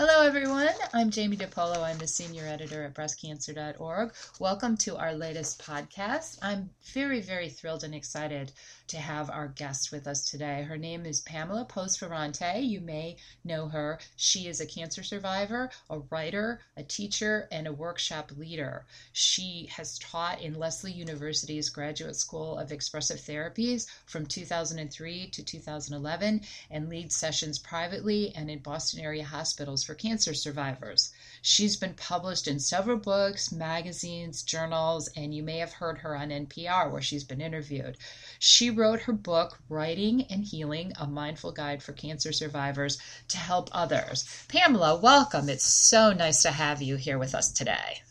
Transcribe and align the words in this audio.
Hello, 0.00 0.24
everyone. 0.24 0.68
I'm 0.94 1.10
Jamie 1.10 1.36
DePolo. 1.36 1.82
I'm 1.82 1.98
the 1.98 2.06
senior 2.06 2.46
editor 2.46 2.84
at 2.84 2.94
breastcancer.org. 2.94 4.12
Welcome 4.38 4.76
to 4.76 4.96
our 4.96 5.12
latest 5.12 5.60
podcast. 5.60 6.38
I'm 6.40 6.70
very, 6.94 7.20
very 7.20 7.48
thrilled 7.48 7.82
and 7.82 7.92
excited 7.92 8.52
to 8.86 8.96
have 8.96 9.28
our 9.28 9.48
guest 9.48 9.90
with 9.90 10.06
us 10.06 10.30
today. 10.30 10.62
Her 10.62 10.78
name 10.78 11.04
is 11.04 11.22
Pamela 11.22 11.64
Post-Ferrante. 11.64 12.60
You 12.60 12.80
may 12.80 13.16
know 13.42 13.66
her. 13.66 13.98
She 14.14 14.46
is 14.46 14.60
a 14.60 14.66
cancer 14.66 15.02
survivor, 15.02 15.68
a 15.90 15.98
writer, 15.98 16.60
a 16.76 16.84
teacher, 16.84 17.48
and 17.50 17.66
a 17.66 17.72
workshop 17.72 18.30
leader. 18.36 18.86
She 19.12 19.68
has 19.72 19.98
taught 19.98 20.40
in 20.40 20.54
Lesley 20.54 20.92
University's 20.92 21.70
Graduate 21.70 22.14
School 22.14 22.56
of 22.56 22.70
Expressive 22.70 23.18
Therapies 23.18 23.88
from 24.06 24.26
2003 24.26 25.30
to 25.30 25.42
2011 25.42 26.40
and 26.70 26.88
leads 26.88 27.16
sessions 27.16 27.58
privately 27.58 28.32
and 28.36 28.48
in 28.48 28.60
Boston 28.60 29.00
area 29.00 29.24
hospitals 29.24 29.87
for 29.88 29.94
cancer 29.94 30.34
survivors. 30.34 31.12
She's 31.40 31.76
been 31.76 31.94
published 31.94 32.46
in 32.46 32.60
several 32.60 32.98
books, 32.98 33.50
magazines, 33.50 34.42
journals, 34.42 35.08
and 35.16 35.34
you 35.34 35.42
may 35.42 35.56
have 35.60 35.72
heard 35.72 35.96
her 35.96 36.14
on 36.14 36.28
NPR 36.28 36.92
where 36.92 37.00
she's 37.00 37.24
been 37.24 37.40
interviewed. 37.40 37.96
She 38.38 38.68
wrote 38.68 39.00
her 39.00 39.14
book, 39.14 39.58
Writing 39.70 40.26
and 40.28 40.44
Healing 40.44 40.92
A 41.00 41.06
Mindful 41.06 41.52
Guide 41.52 41.82
for 41.82 41.94
Cancer 41.94 42.32
Survivors 42.32 42.98
to 43.28 43.38
Help 43.38 43.70
Others. 43.72 44.28
Pamela, 44.48 45.00
welcome. 45.00 45.48
It's 45.48 45.64
so 45.64 46.12
nice 46.12 46.42
to 46.42 46.50
have 46.50 46.82
you 46.82 46.96
here 46.96 47.18
with 47.18 47.34
us 47.34 47.50
today. 47.50 48.02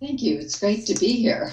Thank 0.00 0.20
you. 0.20 0.38
It's 0.38 0.60
great 0.60 0.84
to 0.84 0.94
be 1.00 1.14
here. 1.14 1.50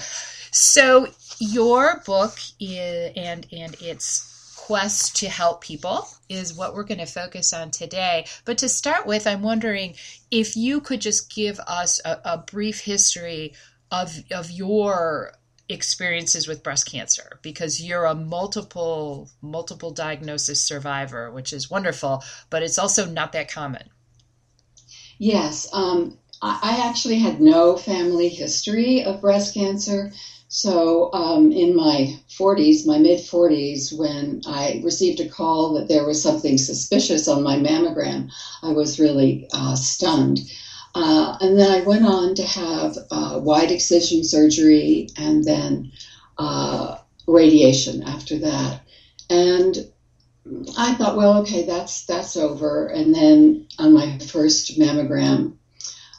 So, 0.50 1.06
your 1.38 2.02
book 2.04 2.36
is, 2.60 3.12
and 3.16 3.46
and 3.50 3.74
its 3.80 4.52
quest 4.58 5.16
to 5.16 5.30
help 5.30 5.62
people 5.62 6.06
is 6.30 6.54
what 6.54 6.74
we're 6.74 6.84
going 6.84 6.98
to 6.98 7.06
focus 7.06 7.52
on 7.52 7.70
today. 7.70 8.24
But 8.44 8.58
to 8.58 8.68
start 8.68 9.06
with, 9.06 9.26
I'm 9.26 9.42
wondering 9.42 9.96
if 10.30 10.56
you 10.56 10.80
could 10.80 11.00
just 11.00 11.34
give 11.34 11.58
us 11.60 12.00
a, 12.04 12.20
a 12.24 12.38
brief 12.38 12.80
history 12.80 13.54
of 13.90 14.16
of 14.30 14.50
your 14.50 15.32
experiences 15.68 16.48
with 16.48 16.62
breast 16.62 16.90
cancer 16.90 17.38
because 17.42 17.80
you're 17.80 18.04
a 18.04 18.14
multiple 18.14 19.28
multiple 19.40 19.92
diagnosis 19.92 20.60
survivor 20.60 21.30
which 21.30 21.52
is 21.52 21.70
wonderful 21.70 22.24
but 22.50 22.62
it's 22.62 22.78
also 22.78 23.06
not 23.06 23.32
that 23.32 23.48
common 23.48 23.88
yes 25.18 25.68
um, 25.72 26.18
I 26.42 26.88
actually 26.88 27.18
had 27.18 27.40
no 27.40 27.76
family 27.76 28.30
history 28.30 29.04
of 29.04 29.20
breast 29.20 29.54
cancer 29.54 30.10
so, 30.52 31.12
um, 31.12 31.52
in 31.52 31.76
my 31.76 32.18
40s, 32.28 32.84
my 32.84 32.98
mid 32.98 33.20
40s, 33.20 33.96
when 33.96 34.42
I 34.48 34.80
received 34.82 35.20
a 35.20 35.28
call 35.28 35.74
that 35.74 35.86
there 35.86 36.04
was 36.04 36.20
something 36.20 36.58
suspicious 36.58 37.28
on 37.28 37.44
my 37.44 37.54
mammogram, 37.54 38.32
I 38.60 38.72
was 38.72 38.98
really 38.98 39.48
uh, 39.54 39.76
stunned. 39.76 40.40
Uh, 40.92 41.36
and 41.40 41.56
then 41.56 41.70
I 41.70 41.86
went 41.86 42.04
on 42.04 42.34
to 42.34 42.42
have 42.42 42.98
uh, 43.12 43.38
wide 43.40 43.70
excision 43.70 44.24
surgery 44.24 45.10
and 45.16 45.44
then 45.44 45.92
uh, 46.36 46.98
radiation 47.28 48.02
after 48.02 48.40
that. 48.40 48.80
And 49.30 49.76
I 50.76 50.94
thought, 50.94 51.16
well, 51.16 51.42
okay, 51.42 51.64
that's 51.64 52.06
that's 52.06 52.36
over. 52.36 52.88
And 52.88 53.14
then 53.14 53.68
on 53.78 53.92
my 53.92 54.18
first 54.18 54.80
mammogram, 54.80 55.58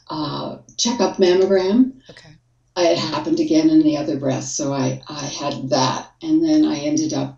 uh, 0.09 0.59
checkup 0.77 1.17
mammogram, 1.17 1.99
okay 2.09 2.38
it 2.77 2.97
happened 2.97 3.39
again 3.39 3.69
in 3.69 3.81
the 3.81 3.97
other 3.97 4.17
breast, 4.17 4.55
so 4.55 4.73
I, 4.73 5.02
I 5.08 5.25
had 5.25 5.69
that. 5.69 6.09
And 6.22 6.44
then 6.44 6.66
I 6.66 6.78
ended 6.78 7.13
up, 7.13 7.38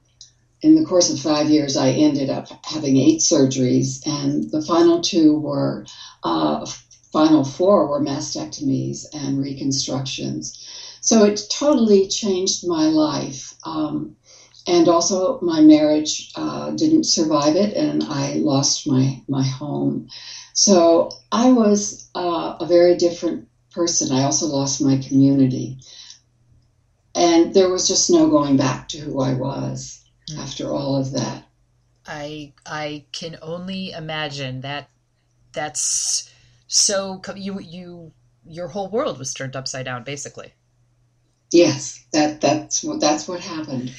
in 0.61 0.75
the 0.75 0.85
course 0.85 1.11
of 1.11 1.19
five 1.19 1.49
years, 1.49 1.75
I 1.75 1.89
ended 1.91 2.29
up 2.29 2.47
having 2.65 2.97
eight 2.97 3.19
surgeries, 3.19 4.05
and 4.05 4.49
the 4.51 4.61
final 4.61 5.01
two 5.01 5.37
were, 5.37 5.85
uh, 6.23 6.65
final 7.11 7.43
four 7.43 7.87
were 7.87 8.01
mastectomies 8.01 9.05
and 9.13 9.39
reconstructions. 9.39 10.65
So 11.01 11.23
it 11.25 11.41
totally 11.51 12.07
changed 12.07 12.67
my 12.67 12.87
life. 12.87 13.55
Um, 13.65 14.15
and 14.67 14.87
also, 14.87 15.41
my 15.41 15.59
marriage 15.61 16.31
uh, 16.35 16.71
didn't 16.71 17.05
survive 17.05 17.55
it, 17.55 17.75
and 17.75 18.03
I 18.03 18.35
lost 18.35 18.87
my, 18.87 19.21
my 19.27 19.43
home. 19.43 20.07
So 20.53 21.09
I 21.31 21.51
was 21.51 22.07
uh, 22.15 22.55
a 22.59 22.65
very 22.65 22.95
different 22.95 23.49
person. 23.73 24.15
I 24.15 24.23
also 24.23 24.45
lost 24.47 24.81
my 24.81 24.97
community. 24.97 25.77
And 27.15 27.53
there 27.53 27.69
was 27.69 27.87
just 27.87 28.09
no 28.09 28.29
going 28.29 28.57
back 28.57 28.87
to 28.89 28.97
who 28.97 29.21
I 29.21 29.33
was 29.33 30.03
mm. 30.29 30.39
after 30.39 30.71
all 30.71 30.95
of 30.95 31.11
that. 31.11 31.43
I 32.05 32.53
I 32.65 33.05
can 33.11 33.37
only 33.41 33.91
imagine 33.91 34.61
that 34.61 34.89
that's 35.53 36.29
so 36.67 37.21
you 37.35 37.59
you 37.59 38.11
your 38.45 38.67
whole 38.67 38.89
world 38.89 39.19
was 39.19 39.33
turned 39.33 39.55
upside 39.55 39.85
down 39.85 40.03
basically. 40.03 40.53
Yes, 41.51 42.03
that 42.11 42.41
that's 42.41 42.83
what 42.83 42.99
that's 42.99 43.27
what 43.27 43.39
happened. 43.39 43.93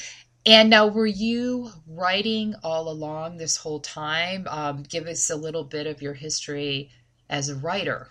And 0.46 0.68
now, 0.68 0.88
were 0.88 1.06
you 1.06 1.70
writing 1.86 2.54
all 2.62 2.90
along 2.90 3.38
this 3.38 3.56
whole 3.56 3.80
time? 3.80 4.46
Um, 4.50 4.82
give 4.82 5.06
us 5.06 5.30
a 5.30 5.36
little 5.36 5.64
bit 5.64 5.86
of 5.86 6.02
your 6.02 6.12
history 6.12 6.90
as 7.30 7.48
a 7.48 7.54
writer. 7.54 8.10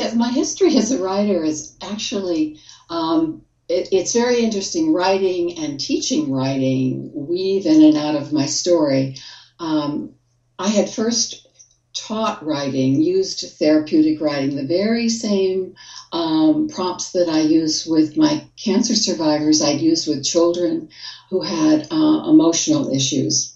Yes, 0.00 0.14
my 0.14 0.30
history 0.30 0.74
as 0.78 0.90
a 0.92 0.98
writer 0.98 1.44
is 1.44 1.76
actually 1.82 2.58
um, 2.88 3.42
it, 3.68 3.90
it's 3.92 4.14
very 4.14 4.40
interesting. 4.40 4.94
Writing 4.94 5.58
and 5.58 5.78
teaching 5.78 6.30
writing 6.30 7.10
weave 7.12 7.66
in 7.66 7.82
and 7.82 7.98
out 7.98 8.14
of 8.14 8.32
my 8.32 8.46
story. 8.46 9.18
Um, 9.58 10.14
I 10.58 10.68
had 10.68 10.88
first 10.88 11.46
taught 11.92 12.42
writing, 12.42 13.02
used 13.02 13.44
therapeutic 13.58 14.22
writing, 14.22 14.56
the 14.56 14.64
very 14.64 15.10
same 15.10 15.74
um, 16.12 16.68
prompts 16.68 17.12
that 17.12 17.28
I 17.28 17.40
use 17.40 17.84
with 17.84 18.16
my 18.16 18.46
cancer 18.56 18.94
survivors, 18.94 19.60
I'd 19.60 19.82
use 19.82 20.06
with 20.06 20.24
children 20.24 20.88
who 21.28 21.42
had 21.42 21.88
uh, 21.90 22.22
emotional 22.24 22.90
issues. 22.90 23.54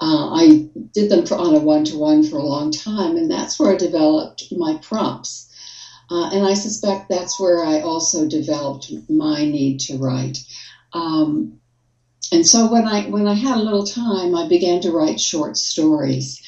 Uh, 0.00 0.30
I 0.32 0.68
did 0.94 1.10
them 1.10 1.26
for, 1.26 1.36
on 1.36 1.54
a 1.54 1.58
one 1.58 1.84
to 1.84 1.98
one 1.98 2.22
for 2.22 2.38
a 2.38 2.42
long 2.42 2.70
time, 2.70 3.18
and 3.18 3.30
that's 3.30 3.60
where 3.60 3.72
I 3.72 3.76
developed 3.76 4.44
my 4.52 4.78
prompts. 4.78 5.50
Uh, 6.12 6.28
and 6.30 6.44
I 6.44 6.52
suspect 6.52 7.08
that's 7.08 7.40
where 7.40 7.64
I 7.64 7.80
also 7.80 8.26
developed 8.28 8.92
my 9.08 9.46
need 9.46 9.80
to 9.80 9.96
write. 9.96 10.44
Um, 10.92 11.58
and 12.30 12.46
so 12.46 12.70
when 12.70 12.86
I 12.86 13.08
when 13.08 13.26
I 13.26 13.32
had 13.32 13.56
a 13.56 13.62
little 13.62 13.86
time, 13.86 14.34
I 14.34 14.46
began 14.46 14.82
to 14.82 14.92
write 14.92 15.18
short 15.18 15.56
stories, 15.56 16.42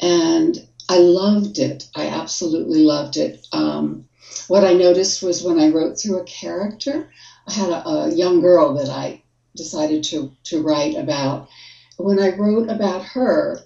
and 0.00 0.64
I 0.88 0.98
loved 0.98 1.58
it. 1.58 1.88
I 1.96 2.06
absolutely 2.06 2.84
loved 2.84 3.16
it. 3.16 3.44
Um, 3.50 4.08
what 4.46 4.62
I 4.62 4.74
noticed 4.74 5.24
was 5.24 5.42
when 5.42 5.58
I 5.58 5.70
wrote 5.70 5.98
through 5.98 6.20
a 6.20 6.24
character, 6.24 7.10
I 7.48 7.52
had 7.52 7.70
a, 7.70 7.88
a 7.88 8.14
young 8.14 8.40
girl 8.40 8.74
that 8.74 8.88
I 8.88 9.22
decided 9.56 10.04
to 10.04 10.30
to 10.44 10.62
write 10.62 10.94
about. 10.94 11.48
When 11.96 12.20
I 12.20 12.36
wrote 12.36 12.70
about 12.70 13.02
her, 13.02 13.58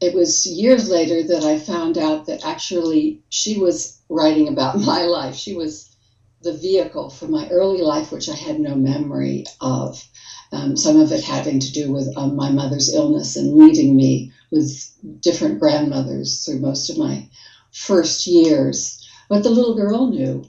it 0.00 0.12
was 0.14 0.46
years 0.46 0.88
later 0.88 1.22
that 1.22 1.44
I 1.44 1.56
found 1.56 1.98
out 1.98 2.26
that 2.26 2.44
actually 2.44 3.18
she 3.30 3.56
was 3.56 3.96
writing 4.08 4.48
about 4.48 4.76
my 4.86 5.02
life. 5.04 5.34
She 5.34 5.54
was 5.54 5.84
the 6.42 6.52
vehicle 6.52 7.08
for 7.10 7.26
my 7.26 7.46
early 7.48 7.80
life, 7.80 8.12
which 8.12 8.28
I 8.28 8.34
had 8.34 8.58
no 8.58 8.74
memory 8.76 9.44
of. 9.60 10.04
Um, 10.52 10.76
some 10.76 10.96
of 10.96 11.10
it 11.10 11.22
having 11.22 11.58
to 11.60 11.72
do 11.72 11.90
with 11.90 12.08
um, 12.16 12.36
my 12.36 12.50
mother's 12.50 12.92
illness 12.92 13.36
and 13.36 13.56
leaving 13.56 13.96
me 13.96 14.30
with 14.50 14.70
different 15.22 15.58
grandmothers 15.58 16.44
through 16.44 16.58
most 16.58 16.90
of 16.90 16.98
my 16.98 17.26
first 17.72 18.26
years. 18.26 18.96
But 19.28 19.42
the 19.42 19.50
little 19.50 19.74
girl 19.74 20.06
knew. 20.06 20.44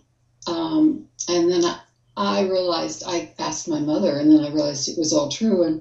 Um, 0.47 1.05
and 1.29 1.49
then 1.49 1.65
I, 1.65 1.75
I 2.17 2.41
realized, 2.41 3.03
I 3.05 3.31
asked 3.39 3.67
my 3.67 3.79
mother, 3.79 4.17
and 4.17 4.29
then 4.29 4.41
I 4.41 4.49
realized 4.49 4.87
it 4.87 4.97
was 4.97 5.13
all 5.13 5.27
true. 5.29 5.63
And 5.63 5.79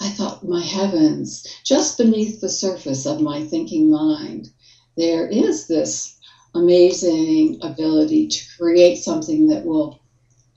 I 0.00 0.08
thought, 0.08 0.44
my 0.44 0.62
heavens, 0.62 1.46
just 1.64 1.98
beneath 1.98 2.40
the 2.40 2.48
surface 2.48 3.06
of 3.06 3.20
my 3.20 3.44
thinking 3.44 3.90
mind, 3.90 4.50
there 4.96 5.26
is 5.26 5.66
this 5.66 6.18
amazing 6.54 7.58
ability 7.62 8.28
to 8.28 8.44
create 8.56 8.96
something 8.96 9.48
that 9.48 9.64
will 9.64 10.00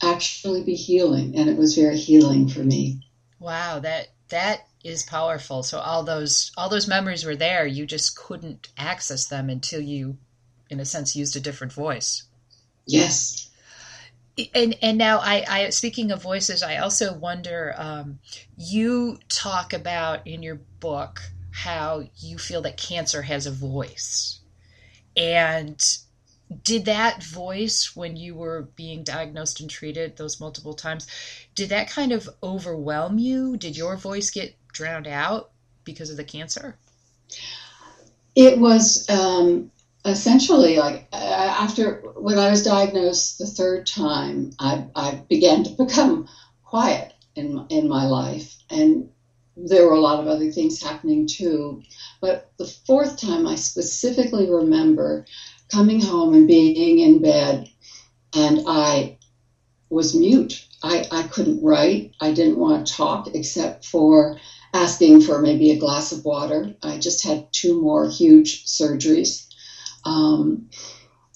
actually 0.02 0.64
be 0.64 0.76
healing 0.76 1.36
and 1.36 1.50
it 1.50 1.58
was 1.58 1.76
very 1.76 1.98
healing 1.98 2.48
for 2.48 2.64
me. 2.64 3.02
Wow 3.40 3.80
that 3.80 4.10
that 4.30 4.68
is 4.84 5.04
powerful. 5.04 5.64
So 5.64 5.80
all 5.80 6.04
those 6.04 6.52
all 6.56 6.70
those 6.70 6.88
memories 6.88 7.26
were 7.26 7.36
there 7.36 7.66
you 7.66 7.88
just 7.88 8.16
couldn't 8.16 8.70
access 8.78 9.26
them 9.26 9.50
until 9.50 9.82
you 9.82 10.18
in 10.70 10.80
a 10.80 10.86
sense 10.86 11.16
used 11.16 11.36
a 11.36 11.40
different 11.40 11.74
voice. 11.74 12.24
Yes 12.86 13.47
and 14.54 14.76
and 14.82 14.98
now 14.98 15.20
I, 15.20 15.46
I 15.48 15.70
speaking 15.70 16.12
of 16.12 16.22
voices 16.22 16.64
i 16.64 16.78
also 16.78 17.14
wonder 17.14 17.74
um, 17.78 18.20
you 18.58 19.18
talk 19.30 19.74
about 19.74 20.26
in 20.28 20.44
your 20.44 20.60
book 20.80 21.22
how 21.52 22.04
you 22.18 22.38
feel 22.38 22.62
that 22.62 22.78
cancer 22.78 23.24
has 23.24 23.48
a 23.48 23.52
voice 23.52 24.40
and 25.16 25.84
did 26.64 26.86
that 26.86 27.24
voice, 27.24 27.96
when 27.96 28.16
you 28.16 28.36
were 28.36 28.70
being 28.76 29.04
diagnosed 29.04 29.60
and 29.60 29.70
treated 29.70 30.16
those 30.16 30.40
multiple 30.40 30.74
times, 30.74 31.08
did 31.56 31.70
that 31.70 31.90
kind 31.90 32.12
of 32.12 32.30
overwhelm 32.42 33.20
you? 33.20 33.58
Did 33.58 33.76
your 33.76 33.98
voice 33.98 34.30
get 34.30 34.56
drowned 34.72 35.08
out 35.08 35.52
because 35.84 36.10
of 36.10 36.18
the 36.18 36.24
cancer? 36.24 36.78
It 38.36 38.60
was 38.60 39.10
um, 39.10 39.72
essentially, 40.10 40.78
like 40.78 41.08
uh, 41.14 41.16
after 41.16 42.02
when 42.16 42.38
I 42.38 42.50
was 42.50 42.62
diagnosed 42.62 43.38
the 43.38 43.46
third 43.46 43.86
time, 43.86 44.52
I, 44.60 44.84
I 44.96 45.22
began 45.30 45.64
to 45.64 45.70
become 45.72 46.26
quiet 46.64 47.14
in 47.36 47.62
in 47.70 47.88
my 47.88 48.06
life, 48.06 48.56
and 48.70 49.08
there 49.56 49.86
were 49.86 49.94
a 49.94 50.00
lot 50.00 50.20
of 50.20 50.28
other 50.28 50.50
things 50.50 50.82
happening 50.82 51.26
too. 51.26 51.82
But 52.22 52.48
the 52.58 52.66
fourth 52.66 53.18
time, 53.18 53.46
I 53.48 53.56
specifically 53.56 54.50
remember 54.50 55.26
coming 55.72 56.02
home 56.02 56.34
and 56.34 56.48
being 56.48 57.00
in 57.00 57.20
bed, 57.22 57.68
and 58.34 58.62
I 58.68 59.16
was 59.90 60.16
mute. 60.16 60.66
I, 60.84 61.06
I 61.12 61.24
couldn't 61.24 61.64
write. 61.64 62.12
I 62.22 62.32
didn't 62.32 62.58
want 62.60 62.86
to 62.86 62.94
talk 62.94 63.30
except 63.34 63.86
for 63.86 64.38
asking 64.74 65.22
for 65.22 65.40
maybe 65.40 65.72
a 65.72 65.78
glass 65.78 66.12
of 66.12 66.24
water. 66.26 66.72
I 66.84 66.98
just 66.98 67.24
had 67.24 67.46
two 67.52 67.76
more 67.76 68.08
huge 68.08 68.64
surgeries 68.66 69.47
um, 70.08 70.70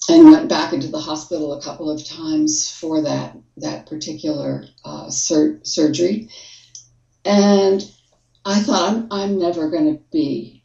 and 0.08 0.30
went 0.30 0.48
back 0.48 0.72
into 0.72 0.88
the 0.88 0.98
hospital 0.98 1.52
a 1.52 1.60
couple 1.62 1.90
of 1.90 2.04
times 2.04 2.68
for 2.70 3.02
that 3.02 3.36
that 3.58 3.86
particular 3.86 4.64
uh, 4.84 5.10
sur- 5.10 5.60
surgery. 5.62 6.28
And 7.24 7.84
I 8.44 8.60
thought 8.60 8.92
I'm, 8.92 9.06
I'm 9.10 9.38
never 9.38 9.70
going 9.70 9.94
to 9.94 10.00
be 10.10 10.62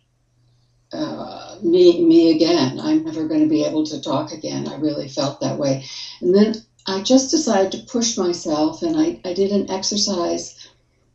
uh, 0.91 1.57
me 1.61 2.03
me 2.03 2.31
again. 2.31 2.79
I'm 2.79 3.03
never 3.03 3.27
going 3.27 3.41
to 3.41 3.49
be 3.49 3.63
able 3.63 3.85
to 3.87 4.01
talk 4.01 4.31
again. 4.31 4.67
I 4.67 4.77
really 4.77 5.07
felt 5.07 5.41
that 5.41 5.59
way. 5.59 5.83
And 6.21 6.33
then 6.33 6.55
I 6.87 7.01
just 7.01 7.29
decided 7.29 7.73
to 7.73 7.91
push 7.91 8.17
myself, 8.17 8.81
and 8.81 8.95
I, 8.97 9.19
I 9.25 9.33
did 9.33 9.51
an 9.51 9.69
exercise 9.69 10.67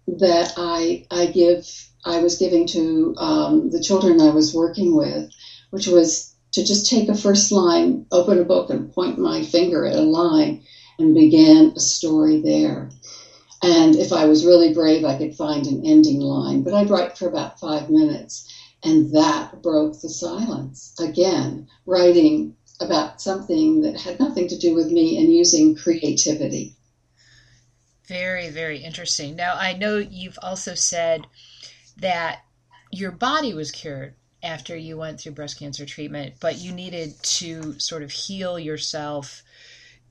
that 0.06 0.52
I 0.56 1.06
I 1.10 1.26
give 1.26 1.66
I 2.04 2.18
was 2.18 2.36
giving 2.36 2.66
to 2.68 3.14
um, 3.16 3.70
the 3.70 3.80
children 3.82 4.20
I 4.20 4.30
was 4.30 4.54
working 4.54 4.94
with, 4.94 5.30
which 5.70 5.86
was 5.86 6.31
to 6.52 6.64
just 6.64 6.90
take 6.90 7.08
a 7.08 7.14
first 7.14 7.50
line, 7.50 8.06
open 8.12 8.38
a 8.38 8.44
book, 8.44 8.70
and 8.70 8.92
point 8.92 9.18
my 9.18 9.42
finger 9.42 9.84
at 9.86 9.96
a 9.96 10.02
line 10.02 10.62
and 10.98 11.14
begin 11.14 11.72
a 11.76 11.80
story 11.80 12.40
there. 12.40 12.90
And 13.62 13.96
if 13.96 14.12
I 14.12 14.26
was 14.26 14.44
really 14.44 14.74
brave, 14.74 15.04
I 15.04 15.16
could 15.16 15.34
find 15.34 15.66
an 15.66 15.86
ending 15.86 16.20
line. 16.20 16.62
But 16.62 16.74
I'd 16.74 16.90
write 16.90 17.16
for 17.16 17.28
about 17.28 17.60
five 17.60 17.90
minutes, 17.90 18.52
and 18.82 19.14
that 19.14 19.62
broke 19.62 20.00
the 20.00 20.08
silence. 20.08 20.94
Again, 20.98 21.68
writing 21.86 22.56
about 22.80 23.20
something 23.20 23.82
that 23.82 24.00
had 24.00 24.18
nothing 24.18 24.48
to 24.48 24.58
do 24.58 24.74
with 24.74 24.90
me 24.90 25.18
and 25.18 25.32
using 25.32 25.76
creativity. 25.76 26.76
Very, 28.06 28.50
very 28.50 28.78
interesting. 28.78 29.36
Now, 29.36 29.54
I 29.56 29.74
know 29.74 29.96
you've 29.96 30.38
also 30.42 30.74
said 30.74 31.26
that 31.98 32.40
your 32.90 33.12
body 33.12 33.54
was 33.54 33.70
cured 33.70 34.14
after 34.42 34.76
you 34.76 34.96
went 34.96 35.20
through 35.20 35.32
breast 35.32 35.58
cancer 35.58 35.86
treatment, 35.86 36.34
but 36.40 36.58
you 36.58 36.72
needed 36.72 37.14
to 37.22 37.78
sort 37.78 38.02
of 38.02 38.10
heal 38.10 38.58
yourself 38.58 39.42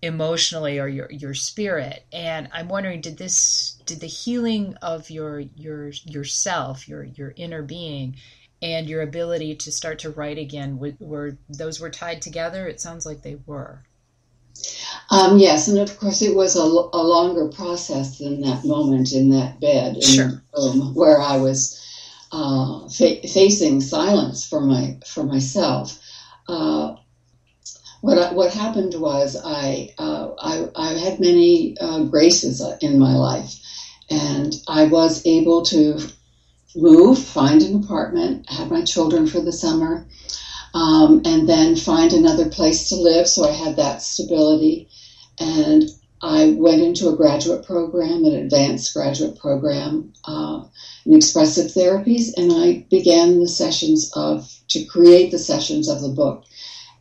emotionally 0.02 0.80
or 0.80 0.88
your 0.88 1.12
your 1.12 1.34
spirit. 1.34 2.04
And 2.12 2.50
I'm 2.54 2.68
wondering, 2.68 3.02
did 3.02 3.18
this 3.18 3.78
did 3.86 4.00
the 4.00 4.08
healing 4.08 4.76
of 4.82 5.10
your 5.10 5.40
your 5.40 5.90
yourself, 6.06 6.88
your 6.88 7.04
your 7.04 7.34
inner 7.36 7.62
being, 7.62 8.16
and 8.62 8.88
your 8.88 9.02
ability 9.02 9.56
to 9.56 9.72
start 9.72 10.00
to 10.00 10.10
write 10.10 10.38
again 10.38 10.78
were, 10.78 10.94
were 11.00 11.38
those 11.50 11.80
were 11.80 11.90
tied 11.90 12.22
together? 12.22 12.68
It 12.68 12.82
sounds 12.82 13.06
like 13.06 13.22
they 13.22 13.38
were. 13.46 13.84
Um, 15.10 15.38
yes, 15.40 15.68
and 15.68 15.80
of 15.80 15.98
course 16.00 16.22
it 16.22 16.36
was 16.36 16.56
a, 16.56 16.62
a, 16.62 17.04
longer 17.04 17.48
process 17.48 18.20
than 18.20 18.42
that 18.42 18.64
moment 18.64 19.12
in 19.14 19.30
that 19.32 19.60
bed 19.60 19.96
in 19.96 20.02
sure. 20.02 20.44
room 20.56 20.94
where 20.94 21.20
I 21.20 21.38
was 21.38 21.81
uh, 22.32 22.88
fa- 22.90 23.28
facing 23.28 23.82
silence 23.82 24.46
for 24.46 24.62
my 24.62 24.98
for 25.06 25.24
myself. 25.24 25.98
Uh, 26.48 26.96
what 28.02 28.18
I, 28.18 28.34
what 28.34 28.52
happened 28.52 28.96
was 28.96 29.36
I 29.44 29.90
uh, 29.98 30.30
I, 30.40 30.66
I, 30.76 30.90
had 30.94 31.20
many 31.20 31.76
uh, 31.80 32.04
graces 32.04 32.62
in 32.82 32.98
my 32.98 33.14
life, 33.14 33.56
and 34.10 34.56
I 34.68 34.86
was 34.86 35.22
able 35.26 35.62
to 35.64 36.00
move, 36.76 37.20
find 37.20 37.62
an 37.64 37.76
apartment, 37.76 38.50
have 38.50 38.70
my 38.70 38.82
children 38.82 39.26
for 39.28 39.42
the 39.42 39.52
summer 39.52 40.04
um, 40.74 41.22
and 41.26 41.48
then 41.48 41.76
find 41.76 42.14
another 42.14 42.46
place 42.46 42.90
to 42.90 42.96
live. 42.96 43.28
So 43.28 43.44
I 43.44 43.52
had 43.52 43.76
that 43.76 44.02
stability. 44.02 44.88
And 45.40 45.86
I 46.22 46.52
went 46.52 46.82
into 46.82 47.10
a 47.10 47.16
graduate 47.16 47.66
program, 47.66 48.26
an 48.26 48.36
advanced 48.36 48.94
graduate 48.94 49.40
program 49.40 50.14
uh, 50.26 50.64
in 51.06 51.16
expressive 51.16 51.72
therapies, 51.72 52.30
and 52.38 52.52
I 52.54 52.86
began 52.90 53.40
the 53.40 53.48
sessions 53.48 54.12
of 54.16 54.48
to 54.70 54.86
create 54.86 55.32
the 55.32 55.40
sessions 55.40 55.88
of 55.88 56.02
the 56.02 56.10
book. 56.10 56.44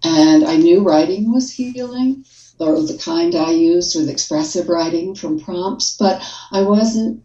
And 0.02 0.44
I 0.44 0.56
knew 0.56 0.82
writing 0.82 1.32
was 1.32 1.50
healing, 1.50 2.25
or 2.58 2.81
the 2.81 2.96
kind 2.96 3.34
I 3.34 3.50
used 3.50 3.94
with 3.94 4.08
expressive 4.08 4.69
writing 4.69 5.14
from 5.14 5.38
prompts, 5.38 5.96
but 5.96 6.22
I 6.50 6.62
wasn't. 6.62 7.22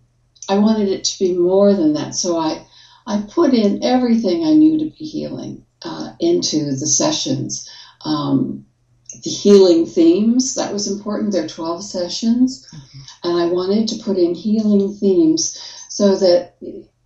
I 0.48 0.60
wanted 0.60 0.90
it 0.90 1.06
to 1.06 1.20
be 1.20 1.34
more 1.34 1.74
than 1.74 1.94
that, 1.94 2.14
so 2.14 2.38
I 2.38 2.66
I 3.08 3.22
put 3.22 3.54
in 3.54 3.84
everything 3.84 4.44
I 4.44 4.54
knew 4.54 4.78
to 4.80 4.86
be 4.86 5.06
healing 5.06 5.66
uh, 5.84 6.12
into 6.20 6.72
the 6.72 6.88
sessions. 6.88 7.70
Um, 8.04 8.66
the 9.24 9.30
healing 9.30 9.86
themes, 9.86 10.56
that 10.56 10.74
was 10.74 10.88
important. 10.88 11.32
There 11.32 11.46
are 11.46 11.48
12 11.48 11.84
sessions. 11.84 12.68
Mm-hmm. 12.68 13.00
And 13.24 13.42
I 13.42 13.46
wanted 13.48 13.88
to 13.90 14.04
put 14.04 14.18
in 14.18 14.36
healing 14.36 14.94
themes 14.94 15.60
so 15.90 16.16
that 16.16 16.56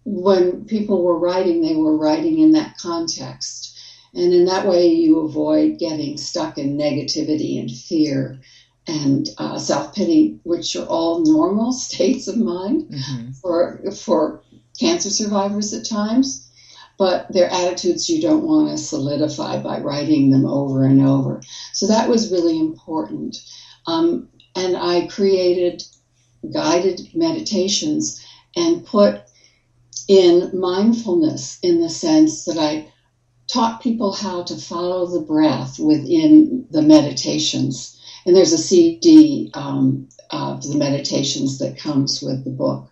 when 0.06 0.66
people 0.66 1.04
were 1.04 1.20
writing, 1.20 1.62
they 1.62 1.76
were 1.76 1.98
writing 1.98 2.40
in 2.40 2.52
that 2.54 2.78
context. 2.78 3.78
And 4.14 4.34
in 4.34 4.46
that 4.46 4.66
way, 4.66 4.88
you 4.88 5.20
avoid 5.20 5.78
getting 5.78 6.18
stuck 6.18 6.58
in 6.58 6.78
negativity 6.78 7.60
and 7.60 7.70
fear 7.70 8.40
and 8.88 9.30
uh, 9.38 9.60
self 9.60 9.94
pity, 9.94 10.40
which 10.44 10.76
are 10.76 10.88
all 10.88 11.24
normal 11.24 11.72
states 11.88 12.28
of 12.28 12.38
mind 12.38 12.90
mm-hmm. 12.90 13.32
for, 13.34 13.80
for 13.92 14.42
cancer 14.80 15.10
survivors 15.10 15.74
at 15.74 15.86
times 15.88 16.49
but 17.00 17.25
they're 17.30 17.50
attitudes 17.50 18.10
you 18.10 18.22
don't 18.22 18.44
want 18.44 18.69
to 18.69 18.78
solidify 18.78 19.57
by 19.62 19.80
writing 19.80 20.30
them 20.30 20.46
over 20.46 20.86
and 20.86 21.01
over. 21.01 21.42
So 21.72 21.88
that 21.88 22.10
was 22.10 22.30
really 22.30 22.60
important. 22.60 23.38
Um, 23.88 24.28
and 24.54 24.75
I 24.75 25.07
created 25.07 25.81
guided 26.54 27.00
meditations 27.16 28.24
and 28.56 28.86
put 28.86 29.22
in 30.10 30.51
mindfulness 30.54 31.57
in 31.63 31.80
the 31.80 31.90
sense 31.90 32.44
that 32.44 32.57
I 32.57 32.92
taught 33.48 33.81
people 33.81 34.12
how 34.12 34.44
to 34.44 34.57
follow 34.57 35.06
the 35.07 35.25
breath 35.25 35.80
within 35.80 36.68
the 36.69 36.81
meditations. 36.81 37.98
And 38.25 38.36
there's 38.36 38.51
a 38.51 38.58
CD 38.58 39.51
um, 39.53 40.10
of 40.32 40.63
the 40.63 40.77
meditations 40.77 41.60
that 41.60 41.77
comes 41.77 42.22
with 42.22 42.44
the 42.44 42.51
book. 42.51 42.89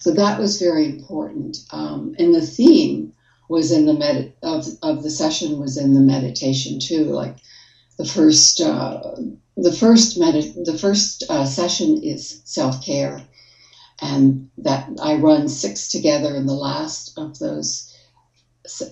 So 0.00 0.12
that 0.12 0.38
was 0.40 0.58
very 0.58 0.86
important. 0.86 1.58
Um, 1.70 2.14
and 2.18 2.34
the 2.34 2.40
theme 2.40 3.12
was 3.48 3.70
in 3.70 3.86
the 3.86 3.94
med 3.94 4.32
of 4.42 4.66
of 4.82 5.02
the 5.02 5.10
session 5.10 5.58
was 5.58 5.76
in 5.76 5.94
the 5.94 6.00
meditation 6.00 6.78
too. 6.78 7.04
Like 7.04 7.36
the 7.98 8.04
first 8.04 8.60
uh, 8.60 9.00
the 9.56 9.72
first 9.72 10.18
med 10.18 10.34
the 10.64 10.74
first 10.74 11.24
uh, 11.28 11.44
session 11.44 11.98
is 12.02 12.40
self 12.44 12.80
care, 12.84 13.22
and 14.02 14.46
that 14.58 14.88
I 15.00 15.14
run 15.14 15.48
six 15.48 15.88
together, 15.88 16.34
and 16.34 16.48
the 16.48 16.54
last 16.54 17.12
of 17.16 17.38
those. 17.38 17.86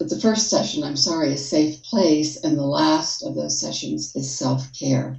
The 0.01 0.19
first 0.21 0.49
session, 0.51 0.83
I'm 0.85 0.97
sorry, 0.97 1.33
is 1.33 1.47
safe 1.47 1.83
place, 1.83 2.37
and 2.45 2.59
the 2.59 2.65
last 2.65 3.23
of 3.23 3.35
those 3.35 3.59
sessions 3.59 4.13
is 4.15 4.31
self 4.31 4.73
care. 4.73 5.17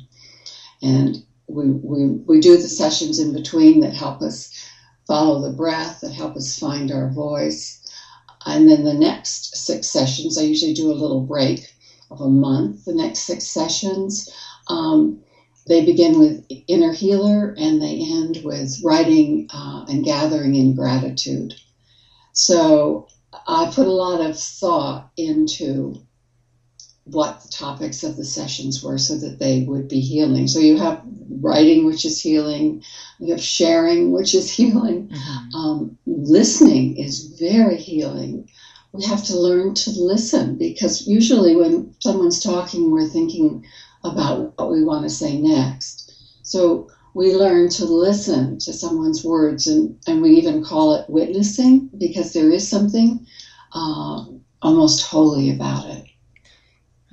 And 0.84 1.20
we, 1.50 1.72
we, 1.84 2.06
we 2.26 2.40
do 2.40 2.58
the 2.58 2.70
sessions 2.70 3.20
in 3.20 3.34
between 3.34 3.82
that 3.82 3.94
help 3.94 4.22
us 4.22 4.50
follow 5.08 5.40
the 5.42 5.50
breath, 5.52 6.00
that 6.02 6.14
help 6.14 6.36
us 6.38 6.58
find 6.58 6.92
our 6.92 7.10
voice, 7.10 7.80
and 8.46 8.68
then 8.68 8.84
the 8.84 8.94
next 8.94 9.56
six 9.56 9.90
sessions, 9.90 10.38
I 10.38 10.44
usually 10.44 10.74
do 10.74 10.90
a 10.92 10.94
little 10.94 11.22
break 11.22 11.62
of 12.12 12.22
a 12.22 12.28
month. 12.28 12.86
The 12.86 12.94
next 12.94 13.22
six 13.22 13.46
sessions, 13.48 14.28
um, 14.70 15.20
they 15.68 15.82
begin 15.84 16.18
with 16.20 16.42
inner 16.68 16.92
healer 16.92 17.54
and 17.58 17.82
they 17.82 17.98
end 18.00 18.40
with 18.44 18.80
writing 18.84 19.48
uh, 19.54 19.84
and 19.88 20.04
gathering 20.04 20.56
in 20.56 20.74
gratitude. 20.74 21.54
So 22.34 23.08
I 23.48 23.66
put 23.66 23.88
a 23.88 23.92
lot 23.92 24.22
of 24.22 24.38
thought 24.38 25.08
into 25.18 25.96
what 27.06 27.42
the 27.44 27.50
topics 27.50 28.04
of 28.04 28.18
the 28.18 28.26
sessions 28.26 28.84
were 28.84 28.98
so 28.98 29.16
that 29.18 29.38
they 29.38 29.62
would 29.62 29.88
be 29.88 30.00
healing. 30.00 30.48
So 30.48 30.60
you 30.60 30.76
have 30.78 31.02
writing, 31.40 31.86
which 31.86 32.04
is 32.04 32.20
healing, 32.20 32.84
you 33.20 33.32
have 33.32 33.42
sharing, 33.42 34.12
which 34.12 34.34
is 34.34 34.52
healing. 34.52 35.10
Mm-hmm. 35.10 35.56
Um, 35.56 35.98
listening 36.06 36.98
is 36.98 37.38
very 37.40 37.78
healing. 37.78 38.50
We 38.92 39.04
have 39.06 39.24
to 39.26 39.38
learn 39.38 39.74
to 39.76 39.92
listen 39.92 40.58
because 40.58 41.08
usually 41.08 41.56
when 41.56 41.94
someone's 42.00 42.42
talking, 42.42 42.92
we're 42.92 43.08
thinking 43.08 43.66
about 44.04 44.54
what 44.58 44.72
we 44.72 44.84
want 44.84 45.04
to 45.04 45.10
say 45.10 45.38
next. 45.38 46.12
So 46.44 46.88
we 47.14 47.36
learn 47.36 47.70
to 47.70 47.86
listen 47.86 48.60
to 48.60 48.74
someone's 48.74 49.24
words, 49.24 49.68
and, 49.68 49.98
and 50.08 50.22
we 50.22 50.32
even 50.32 50.64
call 50.64 50.96
it 50.96 51.10
witnessing 51.10 51.90
because 51.98 52.34
there 52.34 52.52
is 52.52 52.68
something 52.68 53.26
uh, 53.74 54.26
almost 54.62 55.06
holy 55.06 55.50
about 55.50 55.86
it. 55.90 56.06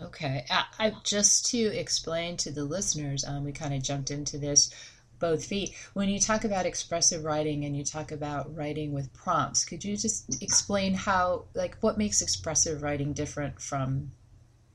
Okay. 0.04 0.44
I, 0.50 0.64
I, 0.78 0.92
just 1.04 1.46
to 1.46 1.58
explain 1.58 2.36
to 2.38 2.50
the 2.50 2.64
listeners, 2.64 3.24
um, 3.24 3.44
we 3.44 3.52
kind 3.52 3.74
of 3.74 3.82
jumped 3.82 4.10
into 4.10 4.38
this 4.38 4.70
both 5.18 5.44
feet. 5.44 5.74
When 5.94 6.08
you 6.08 6.18
talk 6.18 6.44
about 6.44 6.66
expressive 6.66 7.24
writing 7.24 7.64
and 7.64 7.76
you 7.76 7.84
talk 7.84 8.10
about 8.10 8.54
writing 8.54 8.92
with 8.92 9.12
prompts, 9.14 9.64
could 9.64 9.84
you 9.84 9.96
just 9.96 10.42
explain 10.42 10.94
how, 10.94 11.44
like, 11.54 11.76
what 11.80 11.96
makes 11.96 12.22
expressive 12.22 12.82
writing 12.82 13.12
different 13.12 13.60
from 13.60 14.10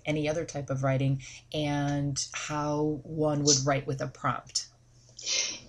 any 0.05 0.29
other 0.29 0.45
type 0.45 0.69
of 0.69 0.83
writing 0.83 1.21
and 1.53 2.25
how 2.31 3.01
one 3.03 3.43
would 3.43 3.57
write 3.65 3.85
with 3.85 4.01
a 4.01 4.07
prompt? 4.07 4.67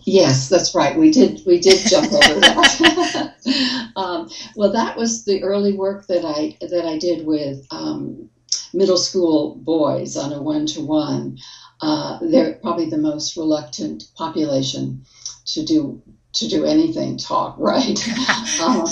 Yes, 0.02 0.48
that's 0.48 0.74
right. 0.74 0.96
We 0.96 1.10
did 1.10 1.40
we 1.44 1.58
did 1.58 1.86
jump 1.86 2.12
over 2.12 2.40
that. 2.40 3.92
um, 3.96 4.30
well, 4.54 4.72
that 4.72 4.96
was 4.96 5.24
the 5.24 5.42
early 5.42 5.72
work 5.72 6.06
that 6.06 6.24
I 6.24 6.56
that 6.66 6.86
I 6.86 6.98
did 6.98 7.26
with 7.26 7.66
um, 7.70 8.30
middle 8.72 8.96
school 8.96 9.54
boys 9.56 10.16
on 10.16 10.32
a 10.32 10.42
one 10.42 10.66
to 10.66 10.80
one. 10.80 11.36
They're 11.80 12.58
probably 12.62 12.86
the 12.86 12.98
most 12.98 13.36
reluctant 13.36 14.04
population 14.16 15.02
to 15.46 15.64
do 15.64 16.00
to 16.34 16.46
do 16.46 16.64
anything 16.64 17.16
talk 17.16 17.54
right 17.58 18.06
um, 18.60 18.86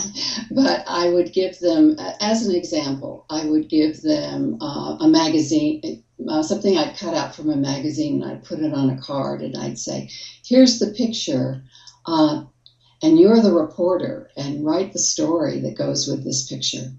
but 0.51 0.83
i 0.87 1.09
would 1.09 1.33
give 1.33 1.59
them 1.61 1.95
as 2.21 2.47
an 2.47 2.55
example 2.55 3.25
i 3.31 3.45
would 3.45 3.69
give 3.69 4.01
them 4.03 4.57
uh, 4.61 4.97
a 5.01 5.09
magazine 5.09 5.81
uh, 6.29 6.43
something 6.43 6.77
i'd 6.77 6.97
cut 6.97 7.15
out 7.15 7.35
from 7.35 7.51
a 7.51 7.57
magazine 7.57 8.23
and 8.23 8.31
i'd 8.31 8.43
put 8.43 8.61
it 8.61 8.73
on 8.73 8.91
a 8.91 8.97
card 8.97 9.43
and 9.43 9.57
i'd 9.59 9.79
say 9.79 10.09
here's 10.45 10.79
the 10.79 10.91
picture 10.91 11.63
uh, 12.07 12.41
and 13.03 13.19
you're 13.19 13.41
the 13.41 13.53
reporter 13.53 14.29
and 14.37 14.65
write 14.65 14.93
the 14.93 14.99
story 14.99 15.61
that 15.61 15.77
goes 15.77 16.07
with 16.07 16.25
this 16.25 16.43
picture 16.43 16.93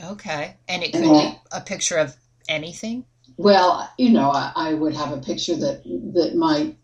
okay 0.00 0.56
and 0.68 0.82
it 0.82 0.92
could 0.92 1.02
and 1.02 1.32
be 1.32 1.38
a 1.52 1.60
picture 1.60 1.96
of 1.96 2.14
anything 2.48 3.04
well 3.36 3.90
you 3.98 4.10
know 4.10 4.30
I, 4.30 4.52
I 4.54 4.74
would 4.74 4.94
have 4.94 5.12
a 5.12 5.18
picture 5.18 5.56
that 5.56 5.82
that 6.14 6.34
might 6.34 6.76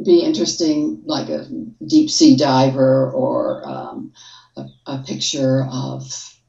be 0.00 0.20
interesting, 0.20 1.02
like 1.04 1.28
a 1.28 1.46
deep 1.86 2.10
sea 2.10 2.36
diver 2.36 3.10
or 3.10 3.66
um, 3.68 4.12
a, 4.56 4.66
a, 4.86 4.98
picture 5.06 5.66
of. 5.70 6.04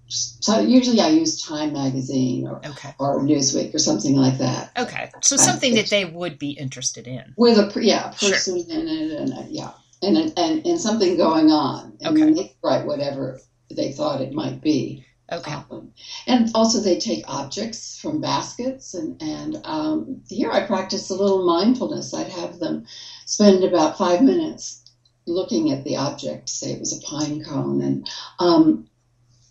So 0.08 0.60
usually 0.60 1.02
I 1.02 1.10
use 1.10 1.42
Time 1.42 1.74
magazine 1.74 2.48
or 2.48 2.58
okay. 2.66 2.94
or 3.00 3.22
Newsweek 3.22 3.74
or 3.74 3.80
something 3.80 4.16
like 4.16 4.38
that. 4.38 4.72
Okay, 4.78 5.10
so 5.22 5.38
something 5.38 5.74
that 5.76 5.90
they 5.90 6.06
would 6.06 6.38
be 6.38 6.52
interested 6.52 7.08
in 7.08 7.34
with 7.36 7.58
a 7.58 7.82
yeah 7.82 8.12
person 8.12 8.64
sure. 8.64 8.80
in 8.80 8.88
it 8.88 9.12
and 9.20 9.34
a, 9.34 9.48
yeah 9.50 9.72
and, 10.04 10.18
a, 10.18 10.40
and 10.40 10.66
and 10.66 10.80
something 10.80 11.18
going 11.18 11.50
on. 11.50 11.98
And 12.02 12.18
okay, 12.18 12.34
they 12.34 12.56
write 12.64 12.86
whatever 12.86 13.40
they 13.72 13.92
thought 13.92 14.22
it 14.22 14.34
might 14.34 14.62
be. 14.62 15.06
Okay. 15.34 15.52
Um, 15.52 15.90
and 16.28 16.52
also, 16.54 16.80
they 16.80 16.98
take 16.98 17.24
objects 17.28 17.98
from 17.98 18.22
baskets, 18.22 18.94
and 18.94 19.22
and 19.22 19.60
um, 19.64 20.22
here 20.30 20.52
I 20.52 20.62
practice 20.62 21.10
a 21.10 21.16
little 21.16 21.44
mindfulness. 21.44 22.14
I'd 22.14 22.28
have 22.28 22.60
them 22.60 22.86
spend 23.26 23.64
about 23.64 23.98
five 23.98 24.22
minutes 24.22 24.84
looking 25.26 25.72
at 25.72 25.84
the 25.84 25.96
object. 25.96 26.50
Say 26.50 26.72
it 26.72 26.80
was 26.80 26.94
a 26.94 27.02
pine 27.02 27.44
cone, 27.44 27.82
and 27.82 28.08
um, 28.40 28.88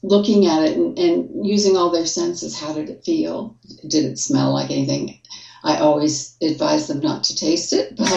looking 0.03 0.47
at 0.47 0.62
it 0.62 0.77
and, 0.77 0.97
and 0.99 1.47
using 1.47 1.77
all 1.77 1.91
their 1.91 2.07
senses. 2.07 2.59
How 2.59 2.73
did 2.73 2.89
it 2.89 3.05
feel? 3.05 3.57
Did 3.87 4.05
it 4.05 4.19
smell 4.19 4.53
like 4.53 4.71
anything? 4.71 5.19
I 5.65 5.79
always 5.79 6.37
advise 6.41 6.87
them 6.87 7.01
not 7.01 7.25
to 7.25 7.37
taste 7.37 7.73
it, 7.73 7.97
but 7.97 8.09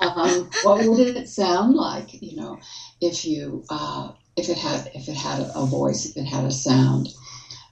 um, 0.00 0.48
what 0.62 0.86
would 0.86 1.16
it 1.16 1.28
sound 1.28 1.74
like? 1.74 2.22
You 2.22 2.36
know, 2.36 2.58
if 3.00 3.24
you 3.24 3.64
uh, 3.68 4.12
if 4.36 4.48
it 4.48 4.58
had 4.58 4.90
if 4.94 5.08
it 5.08 5.16
had 5.16 5.50
a 5.54 5.66
voice, 5.66 6.06
if 6.06 6.16
it 6.16 6.26
had 6.26 6.44
a 6.44 6.50
sound. 6.50 7.08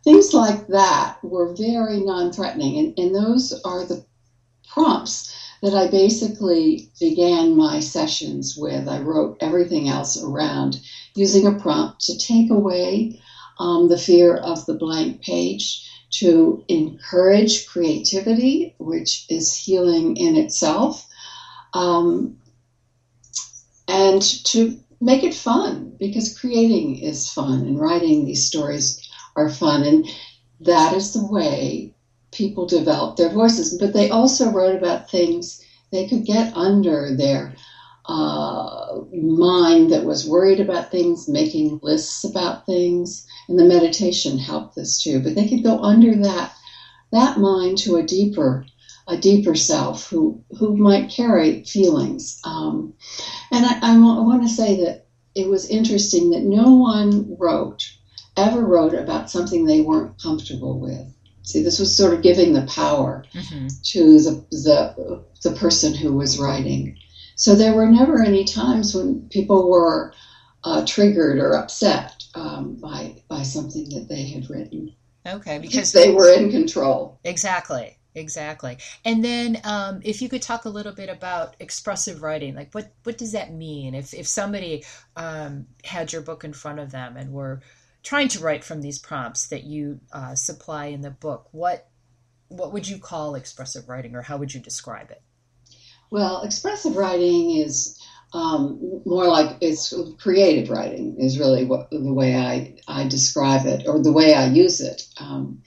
Things 0.02 0.34
like 0.34 0.66
that 0.68 1.16
were 1.22 1.54
very 1.54 1.98
non-threatening, 1.98 2.78
and, 2.78 2.98
and 2.98 3.14
those 3.14 3.58
are 3.64 3.84
the 3.84 4.04
prompts 4.68 5.34
that 5.62 5.72
I 5.72 5.88
basically 5.88 6.90
began 7.00 7.56
my 7.56 7.80
sessions 7.80 8.54
with. 8.56 8.86
I 8.86 9.00
wrote 9.00 9.38
everything 9.40 9.88
else 9.88 10.22
around 10.22 10.78
using 11.14 11.46
a 11.46 11.58
prompt 11.58 12.00
to 12.02 12.18
take 12.18 12.50
away 12.50 13.18
um, 13.58 13.88
the 13.88 13.96
fear 13.96 14.36
of 14.36 14.66
the 14.66 14.74
blank 14.74 15.22
page, 15.22 15.88
to 16.10 16.62
encourage 16.68 17.66
creativity, 17.66 18.74
which 18.78 19.24
is 19.30 19.56
healing 19.56 20.16
in 20.16 20.36
itself, 20.36 21.06
um, 21.72 22.36
and 23.88 24.22
to 24.44 24.78
make 25.04 25.22
it 25.22 25.34
fun 25.34 25.94
because 25.98 26.38
creating 26.38 26.96
is 26.96 27.30
fun 27.30 27.60
and 27.66 27.78
writing 27.78 28.24
these 28.24 28.44
stories 28.44 29.00
are 29.36 29.50
fun. 29.50 29.84
And 29.84 30.06
that 30.60 30.94
is 30.94 31.12
the 31.12 31.26
way 31.26 31.92
people 32.32 32.66
develop 32.66 33.16
their 33.16 33.28
voices. 33.28 33.76
But 33.78 33.92
they 33.92 34.08
also 34.08 34.50
wrote 34.50 34.74
about 34.74 35.10
things 35.10 35.60
they 35.92 36.08
could 36.08 36.24
get 36.24 36.56
under 36.56 37.14
their 37.14 37.54
uh, 38.06 39.00
mind 39.12 39.90
that 39.90 40.04
was 40.04 40.26
worried 40.26 40.60
about 40.60 40.90
things, 40.90 41.28
making 41.28 41.78
lists 41.82 42.24
about 42.24 42.66
things. 42.66 43.26
And 43.48 43.58
the 43.58 43.64
meditation 43.64 44.38
helped 44.38 44.74
this 44.74 44.98
too. 44.98 45.20
But 45.20 45.34
they 45.34 45.48
could 45.48 45.62
go 45.62 45.78
under 45.78 46.16
that 46.16 46.52
that 47.12 47.38
mind 47.38 47.78
to 47.78 47.96
a 47.96 48.02
deeper 48.02 48.64
a 49.06 49.16
deeper 49.16 49.54
self 49.54 50.08
who 50.08 50.42
who 50.58 50.76
might 50.76 51.10
carry 51.10 51.64
feelings. 51.64 52.40
Um, 52.44 52.94
and 53.50 53.64
I, 53.64 53.78
I, 53.82 53.94
I 53.94 53.98
want 53.98 54.42
to 54.42 54.48
say 54.48 54.84
that 54.84 55.06
it 55.34 55.48
was 55.48 55.68
interesting 55.68 56.30
that 56.30 56.42
no 56.42 56.74
one 56.74 57.36
wrote 57.38 57.84
ever 58.36 58.64
wrote 58.64 58.94
about 58.94 59.30
something 59.30 59.64
they 59.64 59.80
weren't 59.80 60.20
comfortable 60.20 60.80
with. 60.80 61.06
See, 61.42 61.62
this 61.62 61.78
was 61.78 61.94
sort 61.94 62.14
of 62.14 62.22
giving 62.22 62.52
the 62.52 62.66
power 62.66 63.24
mm-hmm. 63.34 63.66
to 63.66 64.18
the, 64.20 64.46
the 64.50 65.24
the 65.42 65.56
person 65.56 65.94
who 65.94 66.14
was 66.14 66.38
writing. 66.38 66.96
So 67.36 67.54
there 67.54 67.74
were 67.74 67.90
never 67.90 68.22
any 68.22 68.44
times 68.44 68.94
when 68.94 69.28
people 69.28 69.68
were 69.68 70.14
uh, 70.62 70.86
triggered 70.86 71.38
or 71.38 71.54
upset 71.54 72.24
um, 72.34 72.76
by 72.76 73.22
by 73.28 73.42
something 73.42 73.90
that 73.90 74.08
they 74.08 74.26
had 74.28 74.48
written. 74.48 74.94
Okay, 75.26 75.58
because 75.58 75.92
they 75.92 76.12
were 76.12 76.32
in 76.32 76.50
control. 76.50 77.18
Exactly. 77.24 77.98
Exactly. 78.14 78.78
And 79.04 79.24
then 79.24 79.60
um, 79.64 80.00
if 80.04 80.22
you 80.22 80.28
could 80.28 80.42
talk 80.42 80.64
a 80.64 80.70
little 80.70 80.92
bit 80.92 81.08
about 81.08 81.56
expressive 81.58 82.22
writing, 82.22 82.54
like 82.54 82.72
what, 82.72 82.92
what 83.02 83.18
does 83.18 83.32
that 83.32 83.52
mean? 83.52 83.94
If, 83.94 84.14
if 84.14 84.28
somebody 84.28 84.84
um, 85.16 85.66
had 85.82 86.12
your 86.12 86.22
book 86.22 86.44
in 86.44 86.52
front 86.52 86.78
of 86.78 86.92
them 86.92 87.16
and 87.16 87.32
were 87.32 87.60
trying 88.04 88.28
to 88.28 88.40
write 88.40 88.62
from 88.62 88.82
these 88.82 89.00
prompts 89.00 89.48
that 89.48 89.64
you 89.64 90.00
uh, 90.12 90.36
supply 90.36 90.86
in 90.86 91.00
the 91.00 91.10
book, 91.10 91.48
what, 91.50 91.88
what 92.48 92.72
would 92.72 92.86
you 92.86 92.98
call 92.98 93.34
expressive 93.34 93.88
writing 93.88 94.14
or 94.14 94.22
how 94.22 94.36
would 94.36 94.54
you 94.54 94.60
describe 94.60 95.10
it? 95.10 95.22
Well, 96.10 96.42
expressive 96.42 96.96
writing 96.96 97.56
is 97.56 98.00
um, 98.32 99.02
more 99.04 99.26
like 99.26 99.56
it's 99.60 99.92
creative 100.20 100.70
writing 100.70 101.16
is 101.18 101.40
really 101.40 101.64
what, 101.64 101.90
the 101.90 102.12
way 102.12 102.36
I, 102.36 102.76
I 102.86 103.08
describe 103.08 103.66
it 103.66 103.88
or 103.88 104.00
the 104.00 104.12
way 104.12 104.34
I 104.34 104.46
use 104.46 104.80
it 104.80 105.08
um, 105.18 105.62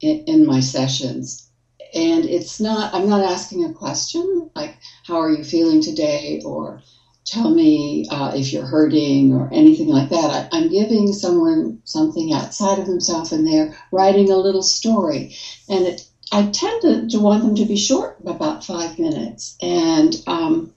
in, 0.00 0.24
in 0.26 0.46
my 0.46 0.60
sessions 0.60 1.49
and 1.94 2.24
it's 2.24 2.60
not 2.60 2.92
i'm 2.94 3.08
not 3.08 3.24
asking 3.24 3.64
a 3.64 3.72
question 3.72 4.50
like 4.54 4.76
how 5.04 5.20
are 5.20 5.30
you 5.30 5.44
feeling 5.44 5.82
today? 5.82 6.40
Or 6.44 6.82
tell 7.24 7.50
me 7.50 8.06
uh, 8.10 8.32
if 8.34 8.52
you're 8.52 8.66
hurting 8.66 9.32
or 9.32 9.48
anything 9.52 9.88
like 9.88 10.10
that. 10.10 10.52
I, 10.52 10.56
am 10.56 10.68
giving 10.68 11.12
someone 11.12 11.80
something 11.84 12.32
outside 12.32 12.78
of 12.78 12.86
himself 12.86 13.32
and 13.32 13.46
they're 13.46 13.76
writing 13.92 14.30
a 14.30 14.36
little 14.36 14.62
story. 14.62 15.34
And 15.68 15.86
it, 15.86 16.02
i 16.32 16.42
tend 16.42 16.82
to, 16.82 17.08
to, 17.08 17.18
want 17.18 17.42
them 17.42 17.56
to 17.56 17.64
be 17.64 17.76
short 17.76 18.18
about 18.24 18.64
five 18.64 18.98
minutes. 18.98 19.56
And 19.60 20.14
um, 20.28 20.72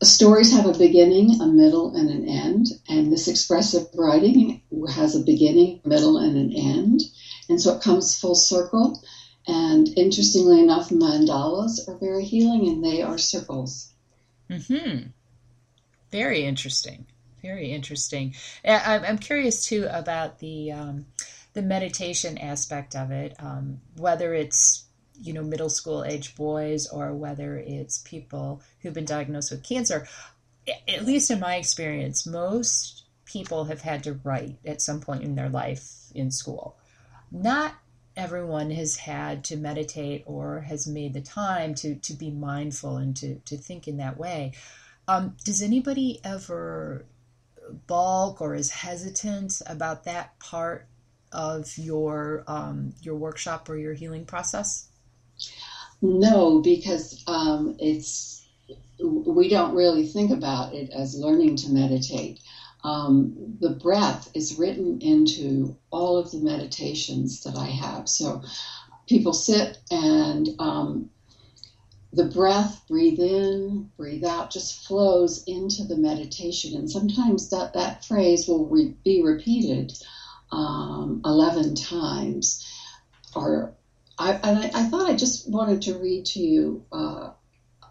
stories 0.00 0.52
have 0.52 0.66
a 0.66 0.78
beginning 0.78 1.40
a 1.40 1.46
middle 1.46 1.96
and 1.96 2.08
an 2.08 2.28
end. 2.28 2.66
And 2.88 3.12
this 3.12 3.26
expressive 3.26 3.88
writing 3.94 4.62
has 4.94 5.16
a 5.16 5.24
beginning 5.24 5.80
middle 5.84 6.18
and 6.18 6.36
an 6.36 6.52
end. 6.52 7.00
And 7.48 7.60
so 7.60 7.74
it 7.74 7.82
comes 7.82 8.18
full 8.18 8.36
circle 8.36 9.02
and 9.48 9.88
interestingly 9.96 10.60
enough, 10.60 10.90
mandalas 10.90 11.88
are 11.88 11.96
very 11.96 12.24
healing 12.24 12.68
and 12.68 12.84
they 12.84 13.00
are 13.00 13.16
circles. 13.16 13.90
Hmm. 14.52 15.08
Very 16.12 16.44
interesting. 16.44 17.06
Very 17.40 17.72
interesting. 17.72 18.34
I'm 18.64 19.18
curious 19.18 19.64
too 19.64 19.88
about 19.90 20.38
the 20.38 20.72
um, 20.72 21.06
the 21.54 21.62
meditation 21.62 22.36
aspect 22.36 22.94
of 22.94 23.10
it. 23.10 23.34
Um, 23.38 23.80
whether 23.96 24.34
it's 24.34 24.84
you 25.20 25.32
know 25.32 25.42
middle 25.42 25.70
school 25.70 26.04
age 26.04 26.36
boys 26.36 26.86
or 26.86 27.14
whether 27.14 27.56
it's 27.56 27.98
people 27.98 28.62
who've 28.80 28.94
been 28.94 29.04
diagnosed 29.04 29.50
with 29.50 29.62
cancer. 29.62 30.06
At 30.86 31.06
least 31.06 31.30
in 31.30 31.40
my 31.40 31.56
experience, 31.56 32.26
most 32.26 33.04
people 33.24 33.64
have 33.64 33.80
had 33.80 34.04
to 34.04 34.20
write 34.24 34.56
at 34.66 34.82
some 34.82 35.00
point 35.00 35.22
in 35.22 35.34
their 35.34 35.48
life 35.48 35.88
in 36.14 36.30
school. 36.30 36.76
Not 37.32 37.74
everyone 38.18 38.70
has 38.72 38.96
had 38.96 39.44
to 39.44 39.56
meditate 39.56 40.24
or 40.26 40.60
has 40.62 40.86
made 40.86 41.14
the 41.14 41.20
time 41.20 41.74
to 41.76 41.94
to 41.94 42.12
be 42.12 42.30
mindful 42.30 42.96
and 42.96 43.16
to 43.16 43.36
to 43.46 43.56
think 43.56 43.88
in 43.88 43.96
that 43.96 44.18
way. 44.18 44.52
Um, 45.06 45.36
does 45.44 45.62
anybody 45.62 46.20
ever 46.24 47.06
balk 47.86 48.40
or 48.40 48.54
is 48.54 48.70
hesitant 48.70 49.62
about 49.66 50.04
that 50.04 50.38
part 50.38 50.86
of 51.32 51.78
your 51.78 52.44
um, 52.46 52.92
your 53.00 53.14
workshop 53.14 53.68
or 53.68 53.76
your 53.76 53.94
healing 53.94 54.24
process? 54.24 54.88
No, 56.02 56.60
because 56.60 57.22
um, 57.26 57.76
it's 57.78 58.46
we 59.02 59.48
don't 59.48 59.74
really 59.74 60.06
think 60.06 60.30
about 60.30 60.74
it 60.74 60.90
as 60.90 61.16
learning 61.16 61.56
to 61.56 61.70
meditate. 61.70 62.40
Um, 62.84 63.56
the 63.60 63.70
breath 63.70 64.30
is 64.34 64.58
written 64.58 65.00
into 65.00 65.76
all 65.90 66.16
of 66.16 66.30
the 66.30 66.38
meditations 66.38 67.42
that 67.42 67.56
I 67.56 67.66
have. 67.66 68.08
So 68.08 68.42
people 69.08 69.32
sit 69.32 69.78
and 69.90 70.48
um, 70.58 71.10
the 72.12 72.24
breath, 72.24 72.82
breathe 72.88 73.20
in, 73.20 73.90
breathe 73.96 74.24
out, 74.24 74.50
just 74.50 74.86
flows 74.86 75.44
into 75.44 75.84
the 75.84 75.96
meditation. 75.96 76.76
And 76.76 76.90
sometimes 76.90 77.50
that, 77.50 77.74
that 77.74 78.04
phrase 78.04 78.48
will 78.48 78.66
re- 78.66 78.94
be 79.04 79.22
repeated 79.22 79.92
um, 80.50 81.20
11 81.24 81.74
times. 81.74 82.66
Or 83.34 83.74
I, 84.18 84.32
and 84.32 84.58
I, 84.58 84.70
I, 84.74 84.84
thought 84.84 85.08
I 85.08 85.14
just 85.14 85.48
wanted 85.48 85.82
to 85.82 85.98
read 85.98 86.24
to 86.26 86.40
you 86.40 86.84
uh, 86.90 87.30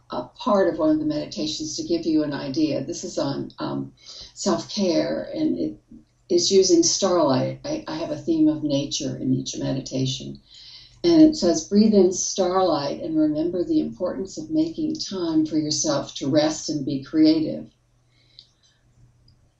a 0.09 0.23
part 0.23 0.67
of 0.67 0.79
one 0.79 0.91
of 0.91 0.99
the 0.99 1.05
meditations 1.05 1.75
to 1.75 1.83
give 1.83 2.05
you 2.05 2.23
an 2.23 2.33
idea. 2.33 2.83
This 2.83 3.03
is 3.03 3.17
on 3.17 3.49
um, 3.59 3.91
self 4.33 4.69
care 4.69 5.29
and 5.33 5.57
it 5.57 5.79
is 6.29 6.51
using 6.51 6.83
starlight. 6.83 7.59
I, 7.63 7.83
I 7.87 7.95
have 7.95 8.11
a 8.11 8.17
theme 8.17 8.47
of 8.47 8.63
nature 8.63 9.15
in 9.15 9.33
each 9.33 9.57
meditation. 9.57 10.37
And 11.03 11.21
it 11.21 11.35
says, 11.35 11.67
breathe 11.67 11.93
in 11.93 12.11
starlight 12.11 13.01
and 13.01 13.17
remember 13.17 13.63
the 13.63 13.79
importance 13.79 14.37
of 14.37 14.49
making 14.49 14.95
time 14.95 15.45
for 15.45 15.57
yourself 15.57 16.13
to 16.15 16.29
rest 16.29 16.69
and 16.69 16.83
be 16.83 17.01
creative. 17.03 17.67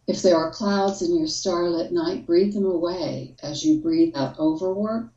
If 0.07 0.21
there 0.21 0.37
are 0.37 0.51
clouds 0.51 1.01
in 1.01 1.15
your 1.15 1.27
starlit 1.27 1.91
night, 1.91 2.25
breathe 2.25 2.53
them 2.53 2.65
away 2.65 3.35
as 3.43 3.63
you 3.63 3.79
breathe 3.79 4.15
out 4.15 4.39
overwork, 4.39 5.09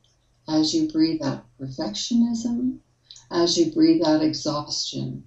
as 0.49 0.75
you 0.75 0.88
breathe 0.88 1.22
out 1.22 1.44
perfectionism, 1.58 2.78
as 3.30 3.56
you 3.56 3.72
breathe 3.72 4.02
out 4.04 4.22
exhaustion. 4.22 5.25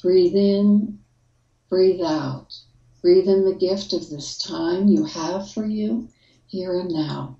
Breathe 0.00 0.34
in, 0.34 1.00
breathe 1.68 2.02
out. 2.02 2.54
Breathe 3.02 3.28
in 3.28 3.44
the 3.44 3.54
gift 3.54 3.92
of 3.92 4.08
this 4.08 4.38
time 4.38 4.88
you 4.88 5.04
have 5.04 5.50
for 5.50 5.64
you 5.64 6.08
here 6.46 6.78
and 6.78 6.90
now. 6.90 7.36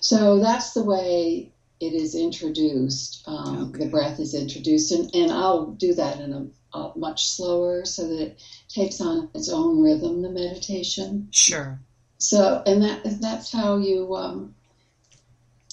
So 0.00 0.38
that's 0.40 0.72
the 0.72 0.82
way 0.82 1.52
it 1.80 1.92
is 1.94 2.14
introduced. 2.14 3.22
Um, 3.26 3.70
okay. 3.70 3.84
The 3.84 3.90
breath 3.90 4.20
is 4.20 4.34
introduced, 4.34 4.92
and, 4.92 5.14
and 5.14 5.32
I'll 5.32 5.66
do 5.66 5.94
that 5.94 6.20
in 6.20 6.32
a, 6.74 6.78
a, 6.78 6.92
much 6.96 7.26
slower 7.26 7.84
so 7.84 8.08
that 8.08 8.20
it 8.20 8.42
takes 8.68 9.00
on 9.00 9.30
its 9.34 9.48
own 9.48 9.80
rhythm. 9.80 10.22
The 10.22 10.28
meditation. 10.28 11.28
Sure. 11.30 11.80
So, 12.18 12.62
and 12.66 12.82
that 12.82 13.20
that's 13.20 13.50
how 13.50 13.78
you. 13.78 14.14
Um, 14.14 14.54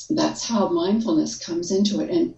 that's 0.09 0.45
how 0.45 0.67
mindfulness 0.69 1.37
comes 1.37 1.71
into 1.71 2.01
it. 2.01 2.09
And 2.09 2.35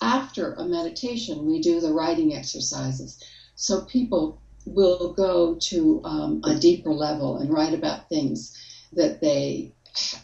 after 0.00 0.54
a 0.54 0.64
meditation, 0.64 1.46
we 1.46 1.60
do 1.60 1.80
the 1.80 1.92
writing 1.92 2.34
exercises. 2.34 3.22
So 3.54 3.82
people 3.82 4.40
will 4.66 5.12
go 5.12 5.56
to 5.56 6.00
um, 6.04 6.40
a 6.44 6.58
deeper 6.58 6.92
level 6.92 7.38
and 7.38 7.52
write 7.52 7.74
about 7.74 8.08
things 8.08 8.56
that 8.92 9.20
they 9.20 9.72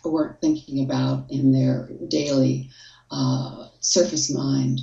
weren't 0.04 0.40
thinking 0.40 0.85
about 0.85 1.30
in 1.30 1.52
their 1.52 1.88
daily 2.09 2.71
uh, 3.11 3.68
surface 3.80 4.33
mind. 4.33 4.80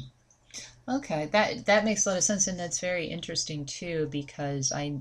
Okay, 0.87 1.27
that 1.31 1.65
that 1.65 1.85
makes 1.85 2.05
a 2.05 2.09
lot 2.09 2.17
of 2.17 2.23
sense, 2.23 2.47
and 2.47 2.59
that's 2.59 2.79
very 2.79 3.05
interesting 3.05 3.65
too, 3.65 4.09
because 4.11 4.71
I 4.73 4.99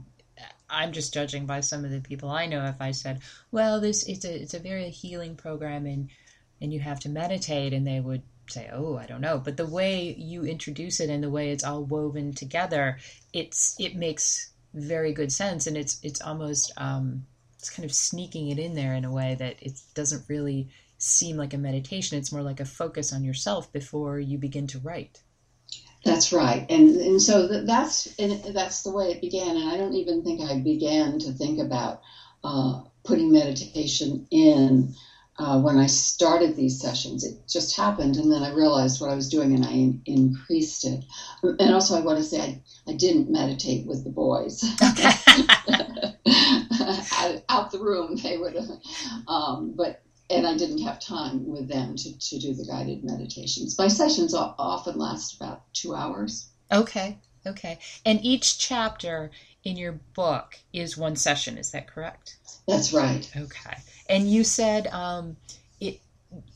I'm 0.70 0.92
just 0.92 1.12
judging 1.12 1.44
by 1.44 1.60
some 1.60 1.84
of 1.84 1.90
the 1.90 2.00
people 2.00 2.30
I 2.30 2.46
know. 2.46 2.64
If 2.66 2.80
I 2.80 2.92
said, 2.92 3.20
"Well, 3.50 3.80
this 3.80 4.04
it's 4.04 4.24
a 4.24 4.42
it's 4.42 4.54
a 4.54 4.60
very 4.60 4.90
healing 4.90 5.34
program, 5.36 5.86
and 5.86 6.08
and 6.60 6.72
you 6.72 6.80
have 6.80 7.00
to 7.00 7.08
meditate," 7.08 7.72
and 7.72 7.86
they 7.86 7.98
would 7.98 8.22
say, 8.52 8.70
"Oh, 8.72 8.96
I 8.96 9.06
don't 9.06 9.20
know," 9.20 9.38
but 9.38 9.56
the 9.56 9.66
way 9.66 10.14
you 10.18 10.44
introduce 10.44 11.00
it 11.00 11.10
and 11.10 11.22
the 11.22 11.30
way 11.30 11.50
it's 11.50 11.64
all 11.64 11.84
woven 11.84 12.32
together, 12.34 12.98
it's 13.32 13.76
it 13.78 13.96
makes 13.96 14.52
very 14.74 15.12
good 15.12 15.32
sense, 15.32 15.66
and 15.66 15.76
it's 15.76 15.98
it's 16.02 16.20
almost 16.20 16.72
um, 16.76 17.26
it's 17.58 17.70
kind 17.70 17.84
of 17.84 17.94
sneaking 17.94 18.48
it 18.48 18.58
in 18.58 18.74
there 18.74 18.94
in 18.94 19.04
a 19.04 19.12
way 19.12 19.36
that 19.38 19.56
it 19.62 19.80
doesn't 19.94 20.28
really 20.28 20.68
seem 20.98 21.36
like 21.36 21.54
a 21.54 21.58
meditation. 21.58 22.18
It's 22.18 22.32
more 22.32 22.42
like 22.42 22.60
a 22.60 22.64
focus 22.64 23.12
on 23.12 23.24
yourself 23.24 23.72
before 23.72 24.18
you 24.18 24.38
begin 24.38 24.66
to 24.68 24.78
write. 24.78 25.20
That's 26.04 26.32
right, 26.32 26.66
and 26.68 26.96
and 26.96 27.22
so 27.22 27.64
that's 27.64 28.08
and 28.18 28.54
that's 28.54 28.82
the 28.82 28.90
way 28.90 29.12
it 29.12 29.20
began. 29.20 29.56
And 29.56 29.68
I 29.68 29.76
don't 29.76 29.94
even 29.94 30.24
think 30.24 30.40
I 30.40 30.58
began 30.58 31.18
to 31.20 31.32
think 31.32 31.60
about 31.60 32.00
uh, 32.42 32.82
putting 33.04 33.30
meditation 33.30 34.26
in 34.30 34.94
uh, 35.38 35.60
when 35.60 35.78
I 35.78 35.86
started 35.86 36.56
these 36.56 36.80
sessions. 36.80 37.24
It 37.24 37.48
just 37.48 37.76
happened, 37.76 38.16
and 38.16 38.30
then 38.30 38.42
I 38.42 38.52
realized 38.52 39.00
what 39.00 39.10
I 39.10 39.14
was 39.14 39.28
doing, 39.28 39.54
and 39.54 39.64
I 39.64 39.70
in, 39.70 40.02
increased 40.06 40.84
it. 40.84 41.04
And 41.42 41.72
also, 41.72 41.96
I 41.96 42.00
want 42.00 42.18
to 42.18 42.24
say 42.24 42.40
I, 42.40 42.60
I 42.90 42.94
didn't 42.94 43.30
meditate 43.30 43.86
with 43.86 44.04
the 44.04 44.10
boys. 44.10 44.62
out, 47.12 47.42
out, 47.48 47.70
the 47.72 47.78
room, 47.80 48.16
they 48.16 48.36
would. 48.36 48.56
Um, 49.26 49.74
but 49.76 50.02
and 50.30 50.46
I 50.46 50.56
didn't 50.56 50.82
have 50.82 51.00
time 51.00 51.46
with 51.46 51.68
them 51.68 51.96
to, 51.96 52.18
to 52.18 52.38
do 52.38 52.54
the 52.54 52.64
guided 52.64 53.04
meditations. 53.04 53.78
My 53.78 53.88
sessions 53.88 54.34
often 54.34 54.96
last 54.98 55.36
about 55.36 55.62
two 55.74 55.94
hours. 55.94 56.48
Okay, 56.70 57.18
okay. 57.46 57.78
And 58.06 58.24
each 58.24 58.58
chapter 58.58 59.30
in 59.64 59.76
your 59.76 59.92
book 60.14 60.56
is 60.72 60.96
one 60.96 61.16
session, 61.16 61.58
is 61.58 61.70
that 61.70 61.86
correct? 61.86 62.36
That's 62.66 62.92
right. 62.92 63.30
Okay. 63.36 63.76
And 64.08 64.30
you 64.30 64.44
said 64.44 64.86
um, 64.88 65.36
it, 65.80 66.00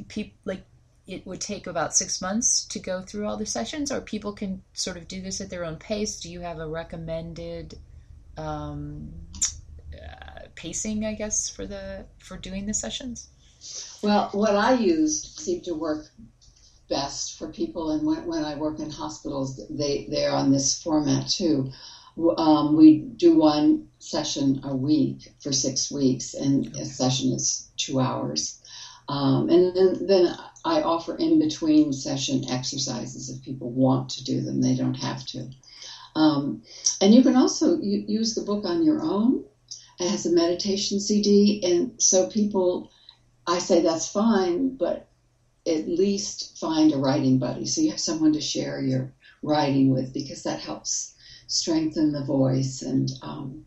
pe- 0.09 0.33
like, 0.45 0.63
it 1.07 1.25
would 1.27 1.41
take 1.41 1.67
about 1.69 1.95
six 1.95 2.21
months 2.21 2.65
to 2.65 2.81
go 2.81 3.01
through 3.01 3.27
all 3.27 3.37
the 3.37 3.47
sessions, 3.47 3.93
or 3.93 4.01
people 4.01 4.33
can 4.33 4.63
sort 4.73 4.97
of 4.97 5.07
do 5.07 5.23
this 5.23 5.41
at 5.41 5.51
their 5.51 5.65
own 5.65 5.77
pace. 5.77 6.21
Do 6.21 6.31
you 6.31 6.41
have 6.41 6.59
a 6.59 6.67
recommended 6.67 7.79
um, 8.37 9.13
uh, 9.95 10.41
pacing, 10.57 11.05
I 11.05 11.15
guess, 11.15 11.49
for 11.49 11.65
the 11.65 12.07
for 12.19 12.37
doing 12.37 12.67
the 12.67 12.75
sessions? 12.75 13.29
Well, 14.03 14.31
what 14.33 14.57
I 14.57 14.75
use 14.75 15.23
seemed 15.23 15.65
to 15.65 15.75
work 15.75 16.07
best 16.89 17.39
for 17.39 17.53
people, 17.53 17.93
and 17.93 18.05
when, 18.07 18.27
when 18.27 18.45
I 18.45 18.57
work 18.57 18.81
in 18.81 18.91
hospitals, 18.91 19.61
they 19.71 20.09
they're 20.11 20.33
on 20.33 20.51
this 20.51 20.83
format 20.83 21.29
too. 21.29 21.71
Um, 22.39 22.77
we 22.77 22.99
do 22.99 23.37
one 23.37 23.89
session 23.99 24.61
a 24.65 24.75
week 24.75 25.35
for 25.41 25.53
six 25.53 25.91
weeks, 25.91 26.35
and 26.35 26.75
a 26.77 26.85
session 26.85 27.33
is 27.33 27.71
two 27.77 28.01
hours. 28.01 28.61
Um, 29.09 29.49
and 29.51 29.77
then, 29.77 30.07
then 30.07 30.37
I 30.65 30.83
offer 30.83 31.15
in 31.15 31.39
between 31.39 31.93
session 31.93 32.51
exercises 32.51 33.31
if 33.31 33.43
people 33.43 33.71
want 33.71 34.11
to 34.11 34.25
do 34.25 34.41
them, 34.41 34.61
they 34.61 34.75
don't 34.75 34.95
have 34.95 35.25
to. 35.27 35.51
Um, 36.15 36.63
and 37.01 37.15
you 37.15 37.23
can 37.23 37.37
also 37.37 37.79
use 37.79 38.35
the 38.35 38.43
book 38.43 38.65
on 38.65 38.83
your 38.83 39.03
own. 39.03 39.45
It 40.01 40.09
has 40.09 40.27
a 40.27 40.33
meditation 40.33 40.99
CD, 41.01 41.63
and 41.65 42.03
so 42.03 42.29
people 42.29 42.91
I 43.47 43.59
say 43.61 43.81
that's 43.81 44.09
fine, 44.09 44.77
but 44.77 45.09
at 45.67 45.89
least 45.89 46.59
find 46.59 46.93
a 46.93 46.99
writing 46.99 47.39
buddy 47.39 47.67
so 47.67 47.81
you 47.81 47.91
have 47.91 48.01
someone 48.01 48.33
to 48.33 48.41
share 48.41 48.81
your 48.81 49.13
writing 49.43 49.91
with 49.91 50.13
because 50.13 50.45
that 50.45 50.61
helps 50.61 51.16
strengthen 51.47 52.13
the 52.13 52.25
voice 52.25 52.83
and 52.83 53.11
um, 53.23 53.65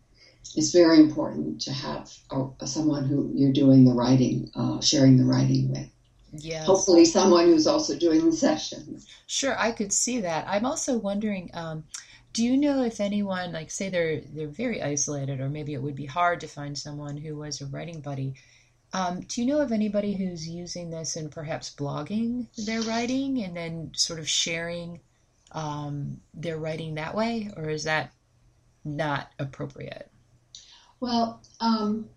it's 0.56 0.72
very 0.72 0.98
important 0.98 1.60
to 1.62 1.72
have 1.72 2.12
a, 2.30 2.66
someone 2.66 3.04
who 3.04 3.30
you're 3.34 3.52
doing 3.52 3.84
the 3.84 3.92
writing, 3.92 4.50
uh, 4.54 4.80
sharing 4.80 5.16
the 5.16 5.24
writing 5.24 5.70
with. 5.70 5.88
Yes. 6.32 6.66
Hopefully, 6.66 7.04
someone 7.04 7.46
who's 7.46 7.66
also 7.66 7.96
doing 7.96 8.24
the 8.24 8.32
sessions. 8.32 9.06
Sure, 9.26 9.58
I 9.58 9.72
could 9.72 9.92
see 9.92 10.20
that. 10.20 10.46
I'm 10.48 10.64
also 10.64 10.96
wondering. 10.96 11.50
Um, 11.54 11.84
do 12.32 12.44
you 12.44 12.56
know 12.56 12.84
if 12.84 13.00
anyone, 13.00 13.52
like, 13.52 13.70
say 13.70 13.88
they're 13.88 14.20
they're 14.20 14.46
very 14.46 14.80
isolated, 14.80 15.40
or 15.40 15.48
maybe 15.48 15.74
it 15.74 15.82
would 15.82 15.96
be 15.96 16.06
hard 16.06 16.40
to 16.40 16.46
find 16.46 16.78
someone 16.78 17.16
who 17.16 17.36
was 17.36 17.60
a 17.60 17.66
writing 17.66 18.00
buddy? 18.00 18.34
Um, 18.92 19.20
do 19.20 19.40
you 19.40 19.46
know 19.46 19.60
of 19.60 19.72
anybody 19.72 20.14
who's 20.14 20.48
using 20.48 20.90
this 20.90 21.16
and 21.16 21.30
perhaps 21.30 21.74
blogging 21.74 22.46
their 22.64 22.82
writing 22.82 23.42
and 23.42 23.56
then 23.56 23.92
sort 23.94 24.18
of 24.18 24.28
sharing 24.28 25.00
um, 25.52 26.20
their 26.34 26.58
writing 26.58 26.94
that 26.94 27.14
way, 27.14 27.50
or 27.56 27.68
is 27.68 27.84
that 27.84 28.12
not 28.84 29.30
appropriate? 29.38 30.10
Well, 31.00 31.42
um, 31.60 32.08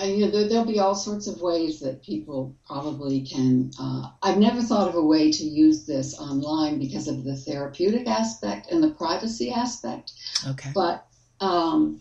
you 0.00 0.26
know, 0.26 0.30
there, 0.30 0.58
will 0.58 0.64
be 0.64 0.80
all 0.80 0.94
sorts 0.94 1.26
of 1.26 1.40
ways 1.40 1.80
that 1.80 2.02
people 2.02 2.56
probably 2.66 3.20
can. 3.20 3.70
Uh, 3.78 4.10
I've 4.22 4.38
never 4.38 4.62
thought 4.62 4.88
of 4.88 4.94
a 4.94 5.04
way 5.04 5.30
to 5.30 5.44
use 5.44 5.86
this 5.86 6.18
online 6.18 6.78
because 6.78 7.08
of 7.08 7.24
the 7.24 7.36
therapeutic 7.36 8.06
aspect 8.08 8.70
and 8.70 8.82
the 8.82 8.90
privacy 8.90 9.50
aspect. 9.52 10.12
Okay. 10.48 10.70
But 10.74 11.06
um, 11.40 12.00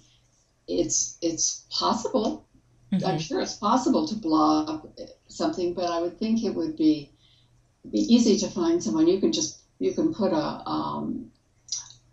it's 0.67 1.17
it's 1.21 1.65
possible. 1.69 2.47
Mm-hmm. 2.91 3.05
I'm 3.05 3.19
sure 3.19 3.41
it's 3.41 3.55
possible 3.55 4.07
to 4.07 4.15
blog 4.15 4.87
something, 5.27 5.73
but 5.73 5.89
I 5.89 6.01
would 6.01 6.17
think 6.17 6.43
it 6.43 6.55
would 6.55 6.77
be 6.77 7.11
be 7.89 7.99
easy 7.99 8.37
to 8.39 8.47
find 8.47 8.81
someone. 8.81 9.07
You 9.07 9.19
can 9.19 9.31
just 9.31 9.60
you 9.81 9.93
can 9.93 10.13
put 10.13 10.31
a 10.31 10.69
um, 10.69 11.31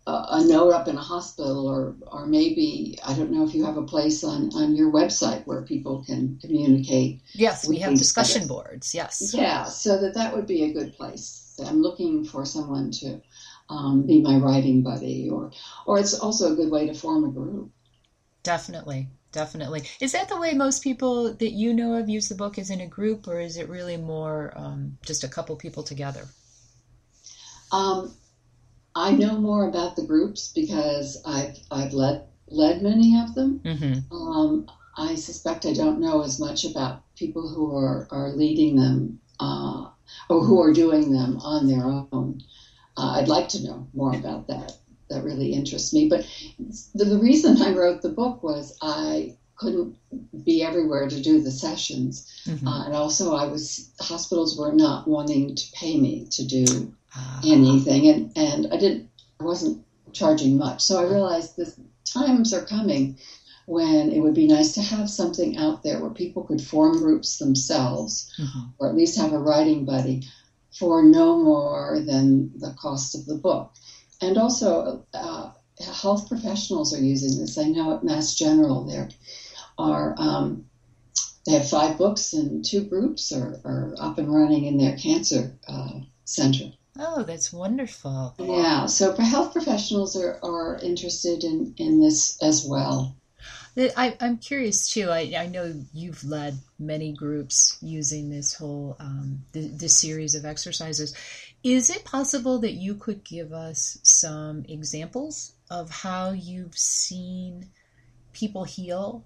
a 0.07 0.43
note 0.43 0.73
up 0.73 0.89
in 0.89 0.97
a 0.97 1.03
hospital 1.03 1.69
or 1.69 1.95
or 2.11 2.25
maybe 2.25 2.99
I 3.05 3.13
don't 3.13 3.31
know 3.31 3.47
if 3.47 3.55
you 3.55 3.67
have 3.67 3.77
a 3.77 3.83
place 3.83 4.25
on 4.25 4.49
on 4.55 4.75
your 4.75 4.91
website 4.91 5.47
where 5.47 5.63
people 5.63 6.03
can 6.03 6.39
communicate. 6.41 7.21
Yes, 7.35 7.69
we 7.69 7.79
have 7.81 7.95
discussion 7.95 8.47
boards. 8.47 8.95
Yes. 8.95 9.35
Yeah, 9.35 9.65
so 9.65 10.01
that 10.01 10.15
that 10.15 10.35
would 10.35 10.47
be 10.47 10.65
a 10.65 10.73
good 10.73 10.95
place. 10.95 11.61
I'm 11.63 11.83
looking 11.83 12.25
for 12.25 12.47
someone 12.47 12.91
to 13.03 13.21
um, 13.69 14.07
be 14.07 14.23
my 14.23 14.37
writing 14.37 14.83
buddy, 14.83 15.29
or 15.29 15.53
or 15.85 15.99
it's 15.99 16.19
also 16.19 16.53
a 16.53 16.57
good 16.57 16.71
way 16.71 16.87
to 16.87 16.95
form 16.95 17.25
a 17.25 17.29
group. 17.29 17.71
Definitely, 18.43 19.09
definitely. 19.31 19.83
Is 20.01 20.13
that 20.13 20.31
the 20.31 20.41
way 20.41 20.55
most 20.55 20.83
people 20.83 21.35
that 21.35 21.51
you 21.51 21.75
know 21.75 21.97
of 21.97 22.09
use 22.09 22.31
the 22.31 22.35
book? 22.35 22.57
Is 22.57 22.71
in 22.71 22.81
a 22.81 22.87
group, 22.87 23.29
or 23.29 23.39
is 23.41 23.59
it 23.59 23.69
really 23.69 23.99
more 23.99 24.55
um, 24.57 24.97
just 25.05 25.23
a 25.23 25.29
couple 25.29 25.55
people 25.57 25.83
together? 25.83 26.27
Um, 27.73 28.13
I 28.95 29.13
know 29.13 29.39
more 29.39 29.69
about 29.69 29.97
the 29.97 30.07
groups 30.07 30.53
because 30.53 31.23
I've 31.25 31.59
I've 31.71 31.93
led 31.93 32.25
led 32.49 32.83
many 32.83 33.19
of 33.19 33.35
them. 33.35 33.61
Mm-hmm. 33.65 34.15
Um, 34.15 34.69
I 34.97 35.15
suspect 35.15 35.67
I 35.67 35.73
don't 35.73 36.01
know 36.01 36.23
as 36.23 36.41
much 36.41 36.65
about 36.65 37.03
people 37.15 37.49
who 37.49 37.77
are, 37.77 38.09
are 38.11 38.31
leading 38.31 38.77
them 38.77 39.21
uh, 39.39 39.89
or 40.29 40.45
who 40.45 40.61
are 40.61 40.73
doing 40.73 41.13
them 41.13 41.39
on 41.39 41.69
their 41.69 41.85
own. 41.85 42.43
Uh, 42.97 43.13
I'd 43.13 43.29
like 43.29 43.49
to 43.51 43.63
know 43.63 43.87
more 43.95 44.15
about 44.15 44.49
that. 44.49 44.73
That 45.09 45.25
really 45.25 45.53
interests 45.53 45.95
me. 45.95 46.09
But 46.09 46.27
the, 46.95 47.05
the 47.05 47.19
reason 47.19 47.63
I 47.63 47.73
wrote 47.73 48.03
the 48.03 48.09
book 48.09 48.43
was 48.43 48.77
I 48.83 49.37
couldn't 49.59 49.97
be 50.45 50.63
everywhere 50.63 51.09
to 51.09 51.21
do 51.21 51.41
the 51.41 51.51
sessions, 51.51 52.27
mm-hmm. 52.47 52.67
uh, 52.67 52.87
and 52.87 52.95
also 52.95 53.35
I 53.35 53.47
was 53.47 53.91
hospitals 54.01 54.59
were 54.59 54.73
not 54.73 55.07
wanting 55.07 55.55
to 55.55 55.73
pay 55.73 55.99
me 55.99 56.27
to 56.31 56.47
do 56.47 56.95
uh, 57.17 57.41
anything, 57.45 58.09
and 58.09 58.33
and 58.37 58.73
I 58.73 58.77
didn't 58.77 59.11
I 59.41 59.45
wasn't 59.45 59.85
charging 60.13 60.57
much. 60.57 60.83
So 60.83 60.99
I 60.99 61.11
realized 61.11 61.57
the 61.57 61.73
times 62.05 62.55
are 62.55 62.65
coming 62.65 63.19
when 63.67 64.13
it 64.13 64.21
would 64.21 64.35
be 64.35 64.47
nice 64.47 64.73
to 64.75 64.83
have 64.83 65.11
something 65.11 65.59
out 65.59 65.83
there 65.83 66.01
where 66.01 66.11
people 66.11 66.43
could 66.45 66.63
form 66.63 66.99
groups 66.99 67.37
themselves, 67.39 68.33
mm-hmm. 68.41 68.71
or 68.79 68.89
at 68.89 68.95
least 68.95 69.19
have 69.19 69.33
a 69.33 69.39
writing 69.39 69.85
buddy 69.85 70.23
for 70.79 71.03
no 71.03 71.37
more 71.37 72.01
than 72.01 72.51
the 72.59 72.75
cost 72.81 73.15
of 73.15 73.27
the 73.27 73.35
book. 73.35 73.75
And 74.23 74.39
also, 74.39 75.05
uh, 75.13 75.51
health 75.85 76.29
professionals 76.29 76.95
are 76.95 77.03
using 77.03 77.39
this. 77.39 77.59
I 77.59 77.65
know 77.65 77.95
at 77.95 78.05
Mass 78.05 78.35
General 78.35 78.85
there 78.85 79.09
are 79.79 80.15
um, 80.19 80.67
they 81.47 81.53
have 81.55 81.69
five 81.69 81.97
books 81.97 82.35
and 82.35 82.65
two 82.65 82.83
groups 82.83 83.33
are, 83.33 83.61
are 83.65 83.95
up 83.99 84.19
and 84.19 84.33
running 84.33 84.65
in 84.65 84.77
their 84.77 84.97
cancer 84.97 85.57
uh, 85.67 86.01
center. 86.25 86.73
Oh, 86.99 87.23
that's 87.23 87.53
wonderful. 87.53 88.35
Yeah, 88.39 88.87
so 88.87 89.15
health 89.15 89.53
professionals 89.53 90.17
are, 90.17 90.39
are 90.43 90.79
interested 90.83 91.45
in, 91.45 91.75
in 91.79 92.01
this 92.01 92.43
as 92.43 92.67
well. 92.69 93.15
I, 93.97 94.17
am 94.21 94.39
curious 94.39 94.91
too. 94.91 95.09
I, 95.09 95.33
I 95.39 95.47
know 95.47 95.73
you've 95.95 96.25
led 96.25 96.59
many 96.81 97.13
groups 97.13 97.79
using 97.81 98.29
this 98.29 98.53
whole 98.55 98.97
um, 98.99 99.45
this 99.53 99.97
series 99.97 100.35
of 100.35 100.45
exercises. 100.45 101.15
Is 101.63 101.89
it 101.89 102.05
possible 102.05 102.59
that 102.61 102.73
you 102.73 102.95
could 102.95 103.23
give 103.23 103.53
us 103.53 103.99
some 104.03 104.65
examples 104.69 105.53
of 105.71 105.91
how 105.91 106.31
you've 106.31 106.77
seen 106.77 107.69
people 108.33 108.65
heal 108.65 109.25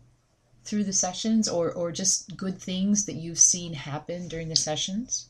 through 0.64 0.84
the 0.84 0.92
sessions, 0.92 1.48
or 1.48 1.72
or 1.72 1.92
just 1.92 2.36
good 2.36 2.58
things 2.58 3.06
that 3.06 3.14
you've 3.14 3.38
seen 3.38 3.74
happen 3.74 4.28
during 4.28 4.48
the 4.48 4.56
sessions? 4.56 5.28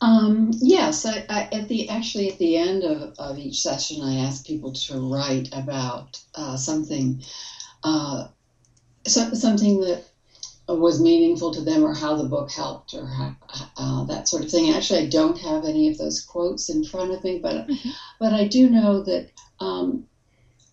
Um, 0.00 0.50
yes, 0.52 1.04
I, 1.04 1.24
I, 1.28 1.48
at 1.52 1.68
the 1.68 1.88
actually 1.88 2.30
at 2.30 2.38
the 2.38 2.56
end 2.56 2.84
of, 2.84 3.14
of 3.18 3.38
each 3.38 3.60
session, 3.60 4.02
I 4.02 4.18
ask 4.26 4.46
people 4.46 4.72
to 4.72 5.12
write 5.12 5.48
about 5.52 6.20
uh, 6.34 6.56
something, 6.56 7.22
uh, 7.82 8.28
so, 9.06 9.34
something 9.34 9.80
that 9.80 10.04
was 10.68 11.00
meaningful 11.00 11.52
to 11.54 11.62
them, 11.62 11.82
or 11.82 11.94
how 11.94 12.14
the 12.14 12.28
book 12.28 12.50
helped, 12.50 12.94
or 12.94 13.06
how, 13.06 13.34
uh, 13.76 14.04
that 14.04 14.28
sort 14.28 14.44
of 14.44 14.50
thing. 14.50 14.72
Actually, 14.72 15.00
I 15.00 15.06
don't 15.06 15.38
have 15.38 15.64
any 15.64 15.88
of 15.88 15.98
those 15.98 16.20
quotes 16.20 16.68
in 16.68 16.84
front 16.84 17.10
of 17.10 17.24
me, 17.24 17.40
but 17.40 17.66
mm-hmm. 17.66 17.90
but 18.20 18.32
I 18.32 18.46
do 18.46 18.70
know 18.70 19.02
that 19.02 19.30
um, 19.58 20.06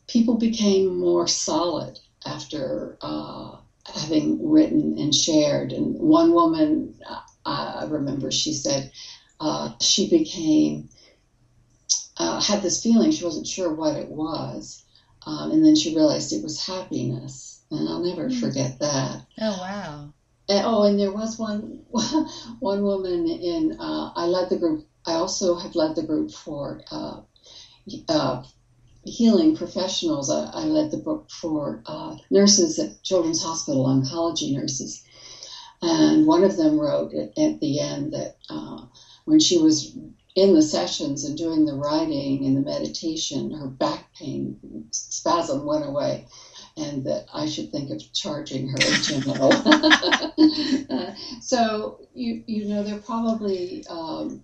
people 0.07 0.35
became 0.35 0.99
more 0.99 1.27
solid 1.27 1.99
after 2.25 2.97
uh, 3.01 3.57
having 3.85 4.49
written 4.49 4.97
and 4.97 5.13
shared. 5.13 5.71
And 5.71 5.99
one 5.99 6.33
woman, 6.33 6.95
I 7.45 7.85
remember, 7.87 8.31
she 8.31 8.53
said 8.53 8.89
uh, 9.39 9.69
she 9.79 10.09
became 10.09 10.89
uh, 12.17 12.39
had 12.39 12.61
this 12.61 12.81
feeling 12.81 13.11
she 13.11 13.23
wasn't 13.23 13.47
sure 13.47 13.73
what 13.73 13.95
it 13.95 14.07
was, 14.07 14.83
um, 15.25 15.51
and 15.51 15.63
then 15.63 15.75
she 15.75 15.93
realized 15.93 16.31
it 16.31 16.43
was 16.43 16.65
happiness, 16.65 17.61
and 17.71 17.87
I'll 17.89 17.99
never 17.99 18.29
mm. 18.29 18.39
forget 18.39 18.79
that. 18.79 19.21
Oh 19.39 19.57
wow! 19.59 20.13
And, 20.47 20.65
oh, 20.65 20.83
and 20.83 20.99
there 20.99 21.11
was 21.11 21.37
one 21.37 21.81
one 22.59 22.83
woman 22.83 23.27
in 23.27 23.77
uh, 23.79 24.11
I 24.15 24.25
led 24.27 24.49
the 24.49 24.57
group. 24.57 24.85
I 25.05 25.13
also 25.13 25.55
have 25.55 25.75
led 25.75 25.95
the 25.95 26.03
group 26.03 26.31
for 26.31 26.81
uh, 26.89 27.19
uh, 28.07 28.43
healing 29.05 29.55
professionals. 29.55 30.29
I, 30.29 30.49
I, 30.53 30.63
led 30.65 30.91
the 30.91 30.97
book 30.97 31.29
for 31.29 31.81
uh, 31.85 32.15
nurses 32.29 32.79
at 32.79 33.01
Children's 33.03 33.43
Hospital, 33.43 33.85
oncology 33.85 34.53
nurses. 34.53 35.03
And 35.81 36.25
one 36.25 36.43
of 36.43 36.57
them 36.57 36.79
wrote 36.79 37.13
at, 37.13 37.59
the 37.59 37.79
end 37.79 38.13
that 38.13 38.37
uh, 38.49 38.85
when 39.25 39.39
she 39.39 39.57
was 39.57 39.95
in 40.35 40.53
the 40.53 40.61
sessions 40.61 41.23
and 41.23 41.37
doing 41.37 41.65
the 41.65 41.75
writing 41.75 42.45
and 42.45 42.57
the 42.57 42.61
meditation, 42.61 43.51
her 43.51 43.67
back 43.67 44.13
pain 44.15 44.87
spasm 44.91 45.65
went 45.65 45.85
away, 45.85 46.25
and 46.75 47.05
that 47.05 47.25
I 47.33 47.45
should 47.45 47.71
think 47.71 47.91
of 47.91 48.01
charging 48.13 48.67
her 48.69 48.77
in 48.77 49.01
general. 49.01 49.53
uh, 50.89 51.13
so 51.41 51.99
you 52.13 52.43
you 52.47 52.65
know 52.65 52.83
there 52.83 52.95
are 52.95 53.01
probably 53.01 53.85
um, 53.87 54.43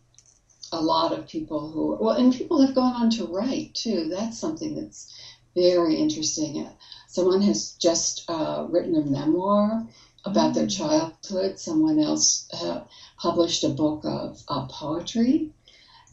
a 0.71 0.81
lot 0.81 1.11
of 1.11 1.27
people 1.27 1.69
who 1.69 1.97
well, 1.99 2.15
and 2.15 2.33
people 2.33 2.61
have 2.61 2.75
gone 2.75 2.93
on 2.93 3.09
to 3.11 3.25
write 3.25 3.73
too. 3.73 4.07
That's 4.09 4.39
something 4.39 4.75
that's 4.75 5.13
very 5.55 5.95
interesting. 5.95 6.67
Someone 7.07 7.41
has 7.41 7.73
just 7.73 8.23
uh, 8.29 8.65
written 8.69 8.95
a 8.95 9.01
memoir 9.01 9.85
about 10.25 10.53
their 10.53 10.67
childhood. 10.67 11.59
Someone 11.59 11.99
else 11.99 12.47
uh, 12.53 12.81
published 13.17 13.63
a 13.63 13.69
book 13.69 14.01
of 14.05 14.41
uh, 14.47 14.65
poetry. 14.67 15.49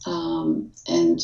Um, 0.05 0.71
and 0.87 1.21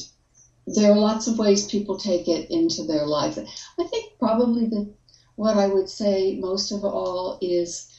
there 0.67 0.91
are 0.91 0.97
lots 0.97 1.27
of 1.27 1.37
ways 1.37 1.67
people 1.67 1.97
take 1.97 2.27
it 2.27 2.49
into 2.49 2.83
their 2.83 3.05
life. 3.05 3.37
I 3.37 3.83
think 3.83 4.17
probably 4.19 4.67
the, 4.67 4.93
what 5.35 5.57
I 5.57 5.67
would 5.67 5.89
say 5.89 6.37
most 6.39 6.71
of 6.71 6.83
all 6.83 7.37
is 7.41 7.91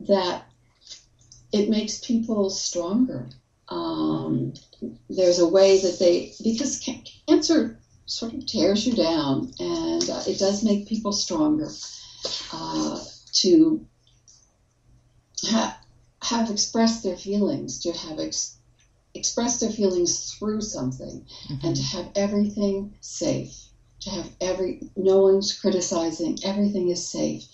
that 0.00 0.44
it 1.52 1.68
makes 1.68 2.04
people 2.04 2.50
stronger. 2.50 3.28
Um, 3.68 4.54
there's 5.08 5.38
a 5.38 5.48
way 5.48 5.78
that 5.80 5.98
they, 5.98 6.32
because 6.42 6.78
cancer 7.28 7.78
sort 8.06 8.34
of 8.34 8.46
tears 8.46 8.86
you 8.86 8.94
down, 8.94 9.52
and 9.58 10.10
uh, 10.10 10.22
it 10.26 10.38
does 10.38 10.62
make 10.64 10.88
people 10.88 11.12
stronger 11.12 11.68
uh, 12.52 13.00
to 13.32 13.86
ha- 15.44 15.78
have 16.22 16.50
expressed 16.50 17.02
their 17.02 17.16
feelings, 17.16 17.80
to 17.80 17.92
have 17.92 18.18
ex- 18.18 18.58
expressed 19.14 19.60
their 19.60 19.70
feelings 19.70 20.32
through 20.32 20.60
something, 20.60 21.24
mm-hmm. 21.48 21.66
and 21.66 21.76
to 21.76 21.82
have 21.82 22.10
everything 22.14 22.94
safe, 23.00 23.54
to 24.00 24.10
have 24.10 24.30
every 24.40 24.90
no 24.96 25.18
one's 25.20 25.58
criticizing, 25.58 26.38
everything 26.44 26.90
is 26.90 27.06
safe, 27.06 27.44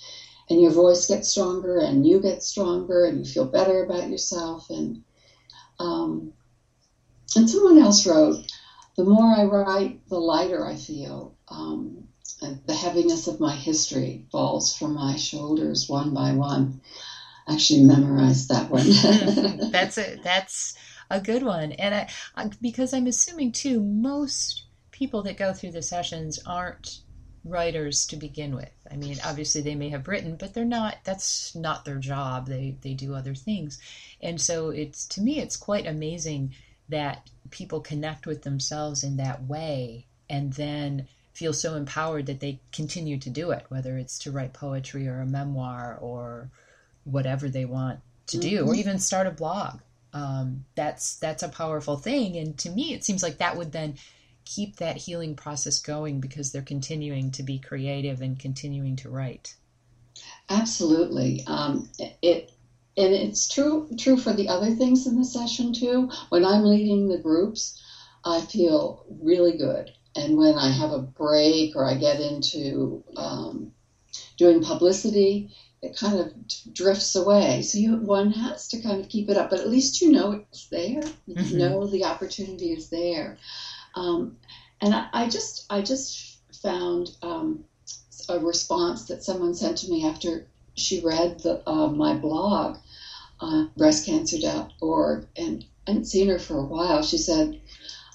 and 0.49 0.61
your 0.61 0.73
voice 0.73 1.07
gets 1.07 1.29
stronger, 1.29 1.79
and 1.79 2.07
you 2.07 2.21
get 2.21 2.43
stronger, 2.43 3.05
and 3.05 3.19
you 3.19 3.33
feel 3.33 3.47
better 3.47 3.85
about 3.85 4.11
yourself, 4.11 4.69
and 4.71 5.03
um, 5.79 6.33
and 7.37 7.49
someone 7.49 7.79
else 7.79 8.07
wrote, 8.07 8.45
the 8.97 9.05
more 9.05 9.35
I 9.35 9.45
write, 9.45 10.09
the 10.09 10.19
lighter 10.19 10.67
I 10.67 10.77
feel. 10.77 11.35
Um, 11.49 12.09
the 12.41 12.75
heaviness 12.75 13.27
of 13.27 13.41
my 13.41 13.55
history 13.55 14.25
falls 14.33 14.75
from 14.75 14.95
my 14.95 15.17
shoulders 15.17 15.89
one 15.89 16.15
by 16.15 16.33
one 16.33 16.81
actually 17.49 17.83
memorized 17.83 18.49
that 18.49 18.71
one. 18.71 19.71
that's 19.71 19.99
a 19.99 20.17
that's 20.23 20.75
a 21.11 21.21
good 21.21 21.43
one, 21.43 21.73
and 21.73 21.95
I, 21.95 22.09
I, 22.37 22.51
because 22.61 22.95
I'm 22.95 23.07
assuming 23.07 23.53
too 23.53 23.81
most 23.81 24.65
people 24.91 25.23
that 25.23 25.37
go 25.37 25.53
through 25.53 25.73
the 25.73 25.83
sessions 25.83 26.39
aren't 26.47 27.01
writers 27.45 28.07
to 28.07 28.17
begin 28.17 28.55
with. 28.55 28.71
I 28.91 28.97
mean, 28.97 29.17
obviously 29.25 29.63
they 29.63 29.75
may 29.75 29.89
have 29.89 30.09
written, 30.09 30.37
but 30.37 30.55
they're 30.55 30.65
not. 30.65 30.99
That's 31.05 31.55
not 31.55 31.85
their 31.85 31.99
job. 31.99 32.47
They 32.47 32.77
they 32.81 32.95
do 32.95 33.15
other 33.15 33.35
things, 33.35 33.81
and 34.21 34.41
so 34.41 34.71
it's 34.71 35.07
to 35.09 35.21
me 35.21 35.41
it's 35.41 35.57
quite 35.57 35.87
amazing 35.87 36.55
that 36.91 37.29
people 37.51 37.81
connect 37.81 38.27
with 38.27 38.43
themselves 38.43 39.03
in 39.03 39.17
that 39.17 39.45
way, 39.45 40.07
and 40.29 40.53
then 40.53 41.09
feel 41.33 41.53
so 41.53 41.75
empowered 41.75 42.27
that 42.27 42.41
they 42.41 42.61
continue 42.73 43.19
to 43.19 43.31
do 43.31 43.51
it, 43.51 43.65
whether 43.69 43.97
it's 43.97 44.19
to 44.19 44.31
write 44.31 44.53
poetry 44.53 45.09
or 45.09 45.21
a 45.21 45.27
memoir 45.27 45.97
or 46.01 46.51
whatever 47.05 47.49
they 47.49 47.65
want 47.65 48.01
to 48.27 48.39
do, 48.39 48.61
mm-hmm. 48.61 48.69
or 48.69 48.75
even 48.75 48.99
start 48.99 49.27
a 49.27 49.31
blog. 49.31 49.81
Um, 50.13 50.65
that's 50.75 51.17
that's 51.17 51.43
a 51.43 51.49
powerful 51.49 51.97
thing, 51.97 52.37
and 52.37 52.59
to 52.59 52.71
me, 52.71 52.93
it 52.93 53.05
seems 53.05 53.23
like 53.23 53.39
that 53.39 53.57
would 53.57 53.73
then 53.73 53.95
keep 54.45 54.77
that 54.77 54.97
healing 54.97 55.37
process 55.37 55.79
going 55.79 56.21
because 56.21 56.51
they're 56.51 56.63
continuing 56.63 57.31
to 57.31 57.43
be 57.43 57.59
creative 57.59 58.21
and 58.21 58.39
continuing 58.39 58.97
to 58.97 59.09
write. 59.09 59.55
Absolutely. 60.49 61.45
Um, 61.47 61.89
it 62.23 62.51
and 63.01 63.15
it's 63.15 63.49
true 63.49 63.89
true 63.99 64.17
for 64.17 64.33
the 64.33 64.49
other 64.49 64.71
things 64.71 65.07
in 65.07 65.17
the 65.17 65.25
session 65.25 65.73
too. 65.73 66.11
When 66.29 66.45
I'm 66.45 66.65
leading 66.65 67.09
the 67.09 67.19
groups, 67.19 67.83
I 68.25 68.41
feel 68.41 69.05
really 69.23 69.57
good, 69.57 69.91
and 70.15 70.37
when 70.37 70.57
I 70.57 70.71
have 70.71 70.93
a 70.93 70.99
break 70.99 71.77
or 71.77 71.85
I 71.85 71.95
get 71.95 72.21
into 72.21 73.03
um, 73.17 73.73
doing 74.37 74.63
publicity, 74.63 75.51
it 75.83 75.97
kind 75.97 76.19
of 76.19 76.33
drifts 76.75 77.17
away. 77.17 77.63
So 77.63 77.79
you, 77.79 77.97
one 77.97 78.33
has 78.33 78.69
to 78.69 78.83
kind 78.83 79.01
of 79.01 79.09
keep 79.09 79.31
it 79.31 79.37
up, 79.37 79.51
but 79.51 79.61
at 79.61 79.71
least 79.71 80.03
you 80.03 80.13
know 80.13 80.33
it's 80.33 80.67
there. 80.67 81.03
You 81.27 81.35
mm-hmm. 81.35 81.59
know 81.59 81.87
the 81.87 82.05
opportunity 82.05 82.73
is 82.73 82.91
there. 82.91 83.39
Um, 83.95 84.37
and 84.81 84.95
I, 84.95 85.09
I, 85.13 85.29
just 85.29 85.67
I 85.71 85.83
just 85.83 86.39
found 86.63 87.11
um, 87.23 87.65
a 88.29 88.39
response 88.39 89.07
that 89.07 89.23
someone 89.23 89.55
sent 89.55 89.79
to 89.79 89.91
me 89.91 90.07
after 90.07 90.47
she 90.75 91.01
read 91.01 91.41
the, 91.41 91.69
uh, 91.69 91.89
my 91.89 92.15
blog 92.15 92.79
on 93.41 93.71
breastcancer.org 93.79 95.27
and 95.37 95.65
I 95.87 95.91
hadn't 95.91 96.05
seen 96.05 96.29
her 96.29 96.39
for 96.39 96.59
a 96.59 96.67
while. 96.67 97.03
She 97.03 97.19
said, 97.19 97.61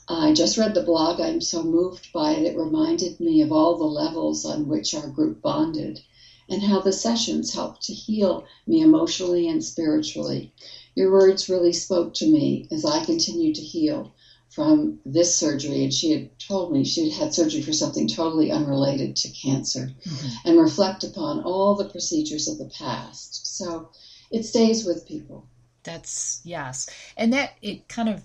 I 0.08 0.34
just 0.34 0.58
read 0.58 0.76
the 0.76 0.84
blog. 0.84 1.20
I'm 1.20 1.42
so 1.42 1.64
moved 1.64 2.14
by 2.14 2.34
it. 2.34 2.46
It 2.46 2.58
reminded 2.58 3.20
me 3.20 3.42
of 3.42 3.52
all 3.52 3.78
the 3.78 3.86
levels 3.86 4.46
on 4.46 4.68
which 4.68 4.94
our 4.94 5.08
group 5.08 5.42
bonded 5.42 6.00
and 6.48 6.62
how 6.62 6.80
the 6.80 6.94
sessions 6.94 7.54
helped 7.54 7.84
to 7.84 7.94
heal 7.94 8.46
me 8.68 8.82
emotionally 8.82 9.48
and 9.48 9.64
spiritually. 9.64 10.54
Your 10.94 11.12
words 11.12 11.50
really 11.50 11.74
spoke 11.74 12.14
to 12.16 12.28
me 12.28 12.68
as 12.72 12.86
I 12.86 13.04
continued 13.04 13.56
to 13.56 13.62
heal 13.62 14.14
from 14.50 15.00
this 15.06 15.36
surgery. 15.36 15.84
And 15.84 15.94
she 15.94 16.12
had 16.12 16.40
told 16.40 16.72
me 16.72 16.86
she 16.86 17.10
had 17.10 17.14
had 17.14 17.34
surgery 17.34 17.62
for 17.62 17.74
something 17.74 18.08
totally 18.08 18.52
unrelated 18.52 19.16
to 19.18 19.30
cancer 19.30 19.90
mm-hmm. 20.06 20.28
and 20.46 20.60
reflect 20.60 21.04
upon 21.04 21.44
all 21.44 21.76
the 21.76 21.90
procedures 21.90 22.48
of 22.48 22.60
the 22.60 22.70
past. 22.78 23.48
So 23.58 23.90
it 24.32 24.44
stays 24.44 24.86
with 24.86 25.08
people. 25.08 25.48
That's, 25.84 26.42
yes. 26.44 26.90
And 27.16 27.34
that, 27.34 27.54
it 27.62 27.88
kind 27.88 28.10
of 28.10 28.24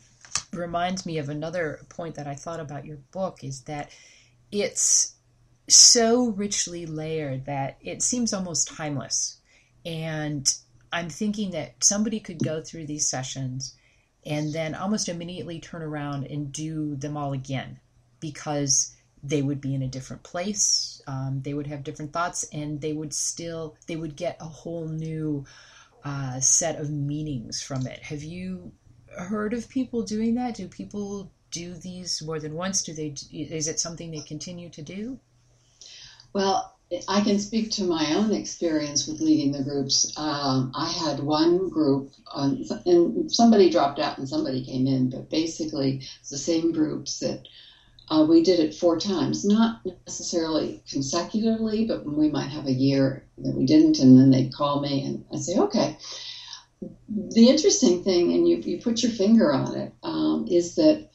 reminds 0.53 1.05
me 1.07 1.19
of 1.19 1.29
another 1.29 1.81
point 1.89 2.15
that 2.15 2.27
I 2.27 2.35
thought 2.35 2.61
about 2.61 2.87
your 2.87 2.99
book 3.13 3.45
is 3.45 3.63
that 3.63 3.91
it's 4.51 5.15
so 5.69 6.29
richly 6.29 6.87
layered 6.87 7.45
that 7.47 7.77
it 7.81 8.03
seems 8.03 8.33
almost 8.33 8.69
timeless. 8.69 9.39
And 9.85 10.53
I'm 10.93 11.09
thinking 11.09 11.53
that 11.53 11.85
somebody 11.85 12.21
could 12.21 12.43
go 12.43 12.63
through 12.63 12.87
these 12.87 13.09
sessions 13.09 13.75
and 14.27 14.53
then 14.53 14.75
almost 14.75 15.09
immediately 15.09 15.61
turn 15.61 15.83
around 15.83 16.27
and 16.27 16.53
do 16.53 16.97
them 16.97 17.17
all 17.17 17.33
again 17.33 17.79
because 18.19 18.95
they 19.23 19.43
would 19.43 19.61
be 19.61 19.75
in 19.75 19.83
a 19.83 19.89
different 19.89 20.23
place 20.23 21.03
um, 21.07 21.41
they 21.45 21.55
would 21.55 21.67
have 21.67 21.85
different 21.85 22.13
thoughts 22.13 22.45
and 22.53 22.81
they 22.81 22.93
would 22.93 23.13
still 23.13 23.77
they 23.87 23.97
would 23.97 24.17
get 24.17 24.37
a 24.41 24.45
whole 24.45 24.89
new 24.89 25.45
uh, 26.05 26.41
set 26.41 26.81
of 26.81 26.91
meanings 26.91 27.63
from 27.63 27.87
it. 27.87 28.01
Have 28.03 28.23
you 28.23 28.73
heard 29.17 29.53
of 29.53 29.69
people 29.69 30.03
doing 30.03 30.35
that? 30.35 30.55
Do 30.55 30.69
people 30.69 31.31
do 31.51 31.75
these 31.75 32.23
more 32.23 32.39
than 32.39 32.55
once? 32.55 32.83
Do 32.83 32.93
they 32.93 33.15
is 33.33 33.69
it 33.69 33.81
something 33.81 34.11
they 34.11 34.21
continue 34.21 34.71
to 34.71 34.83
do? 34.83 35.19
Well, 36.33 36.77
I 37.09 37.21
can 37.21 37.39
speak 37.39 37.71
to 37.73 37.85
my 37.85 38.15
own 38.15 38.33
experience 38.33 39.07
with 39.07 39.21
leading 39.21 39.53
the 39.53 39.63
groups. 39.63 40.13
Um, 40.17 40.73
I 40.75 40.89
had 40.89 41.21
one 41.21 41.69
group, 41.69 42.13
on, 42.33 42.65
and 42.85 43.33
somebody 43.33 43.71
dropped 43.71 44.01
out 44.01 44.19
and 44.19 44.29
somebody 44.29 44.65
came 44.65 44.87
in, 44.87 45.11
but 45.11 45.31
basically 45.31 46.03
it's 46.21 46.31
the 46.31 46.39
same 46.39 46.73
groups 46.73 47.21
that 47.21 47.47
uh, 48.11 48.27
we 48.29 48.43
did 48.43 48.59
it 48.59 48.75
four 48.75 48.99
times, 48.99 49.45
not 49.45 49.81
necessarily 50.07 50.83
consecutively, 50.91 51.85
but 51.85 52.05
we 52.05 52.29
might 52.29 52.49
have 52.49 52.67
a 52.67 52.73
year 52.73 53.25
that 53.39 53.55
we 53.55 53.65
didn't, 53.65 54.01
and 54.01 54.19
then 54.19 54.31
they'd 54.31 54.53
call 54.53 54.81
me 54.81 55.05
and 55.05 55.25
I'd 55.33 55.41
say, 55.41 55.59
okay. 55.59 55.97
The 57.09 57.49
interesting 57.49 58.03
thing, 58.03 58.33
and 58.33 58.49
you, 58.49 58.57
you 58.57 58.81
put 58.81 59.03
your 59.03 59.13
finger 59.13 59.53
on 59.53 59.77
it, 59.77 59.93
um, 60.03 60.47
is 60.51 60.75
that 60.75 61.11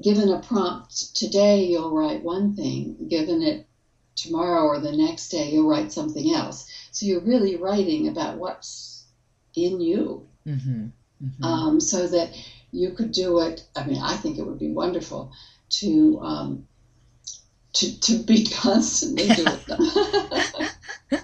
given 0.00 0.28
a 0.28 0.40
prompt 0.40 1.16
today, 1.16 1.64
you'll 1.64 1.94
write 1.94 2.22
one 2.22 2.54
thing, 2.54 3.08
given 3.08 3.42
it 3.42 3.66
tomorrow 4.14 4.62
or 4.66 4.78
the 4.78 4.92
next 4.92 5.30
day 5.30 5.50
you'll 5.50 5.68
write 5.68 5.90
something 5.90 6.32
else. 6.32 6.70
So 6.92 7.06
you're 7.06 7.20
really 7.20 7.56
writing 7.56 8.06
about 8.06 8.36
what's 8.36 9.04
in 9.56 9.80
you. 9.80 10.28
Mm-hmm. 10.46 10.86
Mm-hmm. 11.24 11.44
Um, 11.44 11.80
so 11.80 12.06
that 12.06 12.30
you 12.70 12.90
could 12.90 13.10
do 13.10 13.40
it. 13.40 13.64
I 13.74 13.84
mean, 13.84 14.00
I 14.00 14.14
think 14.16 14.38
it 14.38 14.46
would 14.46 14.58
be 14.58 14.70
wonderful 14.70 15.32
to 15.70 16.20
um, 16.20 16.66
to 17.74 18.00
to 18.00 18.18
be 18.22 18.46
constantly 18.54 19.28
doing 19.28 19.58
them. 19.66 19.80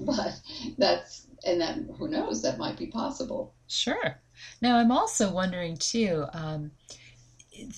but 0.00 0.40
that's 0.78 1.26
and 1.44 1.60
then 1.60 1.88
who 1.98 2.08
knows 2.08 2.42
that 2.42 2.58
might 2.58 2.76
be 2.76 2.86
possible. 2.86 3.54
Sure. 3.66 4.20
Now 4.60 4.76
I'm 4.78 4.90
also 4.90 5.30
wondering 5.30 5.76
too. 5.76 6.26
Um, 6.32 6.72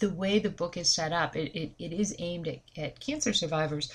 the 0.01 0.11
way 0.11 0.39
the 0.39 0.51
book 0.51 0.77
is 0.77 0.89
set 0.89 1.13
up, 1.13 1.35
it, 1.35 1.53
it, 1.59 1.73
it 1.79 1.93
is 1.93 2.15
aimed 2.21 2.47
at, 2.47 2.61
at 2.77 3.01
cancer 3.01 3.33
survivors, 3.33 3.91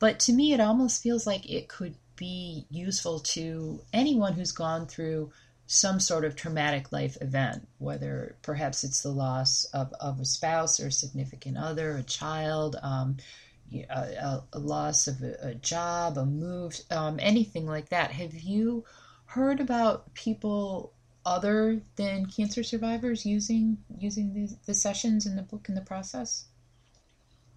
but 0.00 0.18
to 0.20 0.32
me, 0.32 0.52
it 0.52 0.60
almost 0.60 1.02
feels 1.02 1.24
like 1.24 1.48
it 1.48 1.68
could 1.68 1.94
be 2.16 2.66
useful 2.68 3.20
to 3.20 3.80
anyone 3.92 4.32
who's 4.32 4.50
gone 4.50 4.86
through 4.86 5.30
some 5.72 6.00
sort 6.00 6.24
of 6.24 6.34
traumatic 6.34 6.90
life 6.90 7.16
event, 7.20 7.68
whether 7.78 8.34
perhaps 8.42 8.82
it's 8.82 9.04
the 9.04 9.08
loss 9.08 9.66
of, 9.66 9.92
of 10.00 10.18
a 10.18 10.24
spouse 10.24 10.80
or 10.80 10.88
a 10.88 10.92
significant 10.92 11.56
other, 11.56 11.96
a 11.96 12.02
child, 12.02 12.74
um, 12.82 13.16
a, 13.72 14.42
a, 14.52 14.58
loss 14.58 15.06
of 15.06 15.22
a, 15.22 15.36
a 15.40 15.54
job, 15.54 16.18
a 16.18 16.26
move, 16.26 16.80
um, 16.90 17.20
anything 17.22 17.66
like 17.66 17.88
that. 17.90 18.10
Have 18.10 18.34
you 18.34 18.84
heard 19.26 19.60
about 19.60 20.12
people 20.12 20.92
other 21.24 21.80
than 21.94 22.26
cancer 22.26 22.64
survivors 22.64 23.24
using 23.24 23.78
using 23.96 24.34
the, 24.34 24.52
the 24.66 24.74
sessions 24.74 25.24
in 25.24 25.36
the 25.36 25.42
book 25.42 25.68
in 25.68 25.76
the 25.76 25.82
process? 25.82 26.46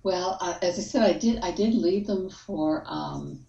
Well, 0.04 0.38
uh, 0.40 0.60
as 0.62 0.78
I 0.78 0.84
said, 0.84 1.02
I 1.02 1.18
did 1.18 1.40
I 1.40 1.50
did 1.50 1.74
lead 1.74 2.06
them 2.06 2.30
for 2.30 2.84
um, 2.86 3.44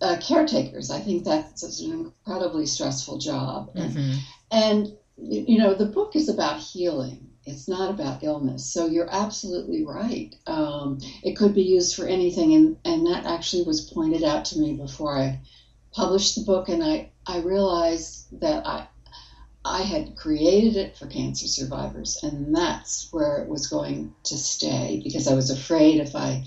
uh, 0.00 0.16
caretakers. 0.20 0.90
I 0.90 1.00
think 1.00 1.24
that's 1.24 1.80
an 1.80 1.92
incredibly 1.92 2.66
stressful 2.66 3.18
job, 3.18 3.74
mm-hmm. 3.74 4.18
and, 4.50 4.86
and 4.86 4.98
you 5.16 5.58
know 5.58 5.74
the 5.74 5.86
book 5.86 6.16
is 6.16 6.28
about 6.28 6.60
healing. 6.60 7.28
It's 7.44 7.66
not 7.66 7.90
about 7.90 8.22
illness. 8.22 8.70
So 8.70 8.86
you're 8.86 9.08
absolutely 9.10 9.82
right. 9.82 10.34
Um, 10.46 10.98
it 11.22 11.34
could 11.34 11.54
be 11.54 11.62
used 11.62 11.96
for 11.96 12.06
anything, 12.06 12.54
and, 12.54 12.76
and 12.84 13.06
that 13.06 13.24
actually 13.24 13.62
was 13.62 13.90
pointed 13.90 14.22
out 14.22 14.44
to 14.46 14.58
me 14.58 14.74
before 14.74 15.16
I 15.16 15.40
published 15.92 16.34
the 16.34 16.44
book, 16.44 16.68
and 16.68 16.84
I, 16.84 17.10
I 17.26 17.38
realized 17.38 18.40
that 18.40 18.66
I, 18.66 18.86
I 19.64 19.82
had 19.82 20.14
created 20.14 20.76
it 20.76 20.98
for 20.98 21.06
cancer 21.06 21.46
survivors, 21.46 22.20
and 22.22 22.54
that's 22.54 23.08
where 23.12 23.38
it 23.38 23.48
was 23.48 23.66
going 23.66 24.14
to 24.24 24.36
stay 24.36 25.00
because 25.02 25.26
I 25.26 25.34
was 25.34 25.50
afraid 25.50 26.00
if 26.00 26.14
I 26.14 26.44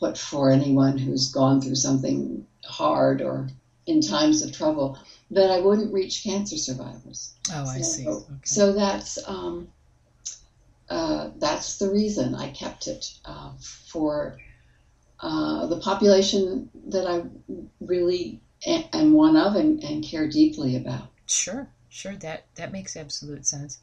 put 0.00 0.18
for 0.18 0.50
anyone 0.50 0.98
who's 0.98 1.30
gone 1.30 1.60
through 1.60 1.76
something 1.76 2.46
hard 2.64 3.22
or 3.22 3.48
in 3.86 4.00
times 4.00 4.42
of 4.42 4.52
trouble 4.52 4.98
that 5.30 5.50
I 5.50 5.60
wouldn't 5.60 5.92
reach 5.92 6.22
cancer 6.22 6.56
survivors. 6.56 7.34
Oh, 7.52 7.66
I 7.66 7.80
see. 7.80 8.06
Okay. 8.06 8.22
So 8.44 8.72
that's 8.72 9.18
um, 9.26 9.68
uh, 10.88 11.30
that's 11.36 11.78
the 11.78 11.90
reason 11.90 12.34
I 12.34 12.50
kept 12.50 12.86
it 12.86 13.12
uh, 13.24 13.52
for 13.58 14.38
uh, 15.20 15.66
the 15.66 15.80
population 15.80 16.70
that 16.88 17.06
I 17.06 17.24
really 17.80 18.40
am 18.66 19.12
one 19.12 19.36
of 19.36 19.56
and, 19.56 19.82
and 19.82 20.04
care 20.04 20.28
deeply 20.28 20.76
about. 20.76 21.08
Sure. 21.26 21.68
Sure, 21.88 22.16
that 22.16 22.46
that 22.54 22.72
makes 22.72 22.96
absolute 22.96 23.46
sense. 23.46 23.78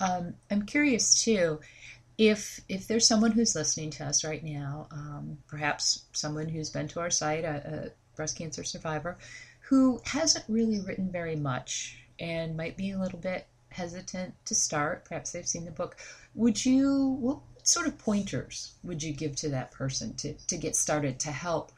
Um, 0.00 0.32
I'm 0.50 0.64
curious 0.64 1.22
too, 1.22 1.60
if 2.16 2.60
if 2.70 2.88
there's 2.88 3.06
someone 3.06 3.32
who's 3.32 3.54
listening 3.54 3.90
to 3.90 4.04
us 4.04 4.24
right 4.24 4.42
now, 4.42 4.88
um, 4.90 5.36
perhaps 5.46 6.04
someone 6.12 6.48
who's 6.48 6.70
been 6.70 6.88
to 6.88 7.00
our 7.00 7.10
site, 7.10 7.44
a, 7.44 7.84
a 7.84 7.90
breast 8.20 8.36
cancer 8.36 8.62
survivor, 8.64 9.16
who 9.60 9.98
hasn't 10.04 10.44
really 10.46 10.78
written 10.78 11.10
very 11.10 11.36
much 11.36 11.96
and 12.18 12.54
might 12.54 12.76
be 12.76 12.90
a 12.90 12.98
little 12.98 13.18
bit 13.18 13.46
hesitant 13.70 14.34
to 14.44 14.54
start. 14.54 15.06
Perhaps 15.06 15.32
they've 15.32 15.48
seen 15.48 15.64
the 15.64 15.70
book. 15.70 15.96
Would 16.34 16.66
you 16.66 17.16
what 17.18 17.38
sort 17.62 17.86
of 17.86 17.96
pointers 17.96 18.74
would 18.84 19.02
you 19.02 19.14
give 19.14 19.36
to 19.36 19.48
that 19.48 19.70
person 19.70 20.12
to 20.16 20.34
to 20.34 20.58
get 20.58 20.76
started 20.76 21.18
to 21.20 21.32
help 21.32 21.72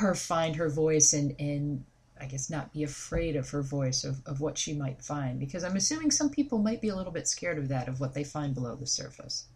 her 0.00 0.14
find 0.14 0.56
her 0.56 0.68
voice 0.68 1.14
and 1.14 1.34
and 1.38 1.84
I 2.20 2.26
guess, 2.26 2.50
not 2.50 2.74
be 2.74 2.82
afraid 2.82 3.34
of 3.36 3.48
her 3.50 3.62
voice, 3.62 4.04
of, 4.04 4.20
of 4.26 4.42
what 4.42 4.58
she 4.58 4.74
might 4.74 5.00
find? 5.00 5.40
Because 5.40 5.64
I'm 5.64 5.76
assuming 5.76 6.10
some 6.10 6.28
people 6.28 6.58
might 6.58 6.82
be 6.82 6.88
a 6.88 6.96
little 6.96 7.12
bit 7.12 7.28
scared 7.28 7.56
of 7.56 7.68
that, 7.68 7.88
of 7.88 7.98
what 7.98 8.12
they 8.12 8.24
find 8.24 8.54
below 8.54 8.74
the 8.74 8.86
surface. 8.86 9.46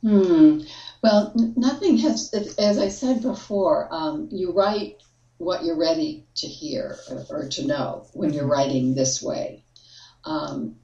Hmm. 0.00 0.62
Well, 1.02 1.32
nothing 1.36 1.98
has, 1.98 2.32
as 2.58 2.78
I 2.78 2.88
said 2.88 3.20
before, 3.20 3.88
um, 3.92 4.28
you 4.32 4.52
write 4.52 5.02
what 5.40 5.64
you're 5.64 5.78
ready 5.78 6.26
to 6.34 6.46
hear 6.46 6.98
or, 7.10 7.24
or 7.30 7.48
to 7.48 7.66
know 7.66 8.06
when 8.12 8.30
you're 8.34 8.46
writing 8.46 8.94
this 8.94 9.22
way. 9.22 9.64
Um, 10.22 10.76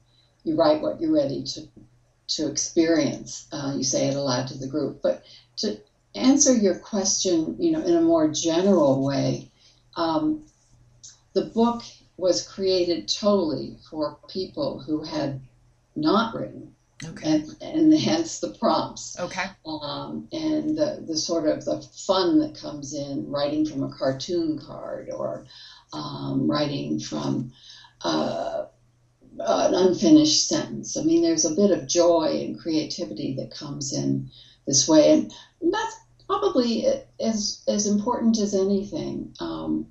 you 0.44 0.56
write 0.56 0.80
what 0.80 0.98
you're 0.98 1.12
ready 1.12 1.44
to 1.44 1.68
to 2.28 2.50
experience. 2.50 3.46
Uh, 3.52 3.74
you 3.76 3.84
say 3.84 4.08
it 4.08 4.16
aloud 4.16 4.48
to 4.48 4.58
the 4.58 4.66
group, 4.66 5.00
but 5.02 5.22
to 5.58 5.78
answer 6.14 6.54
your 6.54 6.78
question, 6.78 7.56
you 7.58 7.70
know, 7.70 7.82
in 7.82 7.96
a 7.96 8.00
more 8.00 8.28
general 8.28 9.04
way, 9.04 9.50
um, 9.94 10.46
the 11.34 11.44
book 11.44 11.82
was 12.16 12.48
created 12.48 13.08
totally 13.08 13.76
for 13.90 14.18
people 14.26 14.80
who 14.80 15.02
had 15.02 15.38
not 15.94 16.34
written. 16.34 16.74
Okay. 17.04 17.30
And, 17.30 17.56
and 17.60 17.94
hence 17.94 18.40
the 18.40 18.56
prompts. 18.58 19.18
Okay. 19.18 19.44
Um, 19.66 20.28
and 20.32 20.78
the, 20.78 21.04
the 21.06 21.16
sort 21.16 21.46
of 21.46 21.64
the 21.64 21.86
fun 22.06 22.38
that 22.38 22.58
comes 22.58 22.94
in 22.94 23.30
writing 23.30 23.66
from 23.66 23.82
a 23.82 23.92
cartoon 23.92 24.58
card 24.58 25.10
or 25.12 25.44
um, 25.92 26.50
writing 26.50 26.98
from 26.98 27.52
uh, 28.02 28.64
an 29.38 29.74
unfinished 29.74 30.48
sentence. 30.48 30.96
I 30.96 31.02
mean, 31.02 31.20
there's 31.22 31.44
a 31.44 31.54
bit 31.54 31.70
of 31.70 31.86
joy 31.86 32.44
and 32.46 32.58
creativity 32.58 33.34
that 33.34 33.50
comes 33.50 33.92
in 33.92 34.30
this 34.66 34.88
way. 34.88 35.12
And 35.12 35.32
that's 35.60 35.96
probably 36.26 36.86
as, 37.20 37.62
as 37.68 37.86
important 37.86 38.38
as 38.38 38.54
anything. 38.54 39.34
Um, 39.38 39.88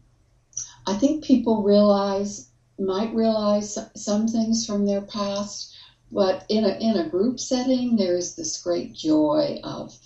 I 0.87 0.95
think 0.95 1.23
people 1.23 1.61
realize, 1.61 2.49
might 2.79 3.13
realize 3.13 3.77
some 3.95 4.27
things 4.27 4.65
from 4.65 4.87
their 4.87 5.01
past, 5.01 5.74
but 6.11 6.45
in 6.49 6.63
a, 6.63 6.77
in 6.79 6.97
a 6.97 7.09
group 7.09 7.39
setting, 7.39 7.95
there's 7.95 8.35
this 8.35 8.61
great 8.61 8.93
joy 8.93 9.59
of 9.63 9.97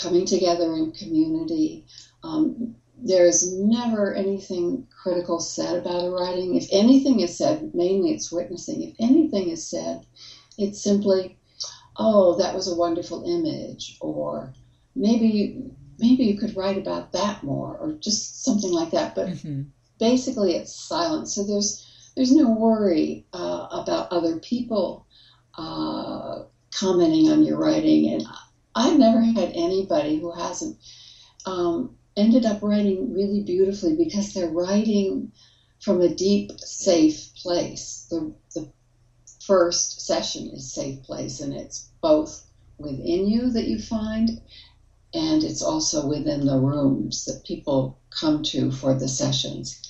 coming 0.00 0.26
together 0.26 0.74
in 0.74 0.92
community. 0.92 1.86
Um, 2.22 2.74
there's 2.98 3.52
never 3.52 4.14
anything 4.14 4.86
critical 5.02 5.38
said 5.38 5.76
about 5.76 6.04
a 6.04 6.10
writing. 6.10 6.54
If 6.54 6.68
anything 6.72 7.20
is 7.20 7.36
said, 7.36 7.74
mainly 7.74 8.10
it's 8.10 8.32
witnessing. 8.32 8.82
If 8.82 8.94
anything 8.98 9.48
is 9.50 9.66
said, 9.66 10.06
it's 10.58 10.82
simply, 10.82 11.38
oh, 11.96 12.36
that 12.38 12.54
was 12.54 12.68
a 12.68 12.74
wonderful 12.74 13.24
image, 13.24 13.98
or 14.00 14.52
maybe 14.94 15.62
maybe 15.98 16.24
you 16.24 16.38
could 16.38 16.56
write 16.56 16.76
about 16.76 17.12
that 17.12 17.42
more, 17.42 17.76
or 17.78 17.92
just 17.92 18.44
something 18.44 18.70
like 18.70 18.90
that. 18.90 19.14
But 19.14 19.28
mm-hmm 19.28 19.62
basically 19.98 20.54
it's 20.54 20.74
silence. 20.74 21.34
So 21.34 21.44
there's 21.44 21.84
there's 22.16 22.32
no 22.32 22.50
worry 22.50 23.26
uh, 23.32 23.66
about 23.70 24.12
other 24.12 24.38
people 24.38 25.05
uh, 25.58 26.42
commenting 26.74 27.28
on 27.28 27.42
your 27.42 27.58
writing, 27.58 28.10
and 28.12 28.24
I've 28.74 28.98
never 28.98 29.22
had 29.22 29.52
anybody 29.54 30.18
who 30.18 30.32
hasn't 30.32 30.76
um, 31.46 31.96
ended 32.16 32.46
up 32.46 32.62
writing 32.62 33.14
really 33.14 33.40
beautifully 33.40 33.94
because 33.94 34.32
they're 34.32 34.48
writing 34.48 35.30
from 35.80 36.00
a 36.00 36.14
deep, 36.14 36.50
safe 36.58 37.34
place. 37.34 38.06
The, 38.10 38.34
the 38.54 38.68
first 39.44 40.00
session 40.02 40.48
is 40.52 40.72
safe 40.72 41.02
place, 41.02 41.40
and 41.40 41.54
it's 41.54 41.88
both 42.02 42.44
within 42.78 43.26
you 43.26 43.50
that 43.50 43.66
you 43.66 43.78
find 43.78 44.30
and 45.14 45.42
it's 45.42 45.62
also 45.62 46.06
within 46.06 46.44
the 46.44 46.58
rooms 46.58 47.24
that 47.24 47.44
people 47.44 47.98
come 48.10 48.42
to 48.42 48.70
for 48.70 48.94
the 48.94 49.08
sessions. 49.08 49.80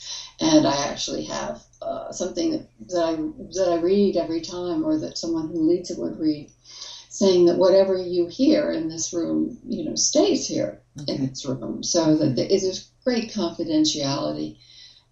And 0.40 0.66
I 0.66 0.86
actually 0.86 1.24
have 1.24 1.62
uh, 1.86 2.12
something 2.12 2.50
that, 2.50 2.68
that 2.88 3.02
I 3.02 3.12
that 3.54 3.72
I 3.72 3.80
read 3.80 4.16
every 4.16 4.40
time, 4.40 4.84
or 4.84 4.98
that 4.98 5.18
someone 5.18 5.48
who 5.48 5.68
leads 5.68 5.90
it 5.90 5.98
would 5.98 6.18
read, 6.18 6.50
saying 7.08 7.46
that 7.46 7.58
whatever 7.58 7.96
you 7.96 8.26
hear 8.26 8.72
in 8.72 8.88
this 8.88 9.12
room, 9.12 9.58
you 9.66 9.84
know, 9.84 9.94
stays 9.94 10.46
here 10.46 10.80
okay. 11.00 11.14
in 11.14 11.26
this 11.26 11.44
room. 11.46 11.82
So 11.82 12.16
that 12.16 12.36
there 12.36 12.46
is 12.46 12.88
great 13.04 13.32
confidentiality, 13.32 14.58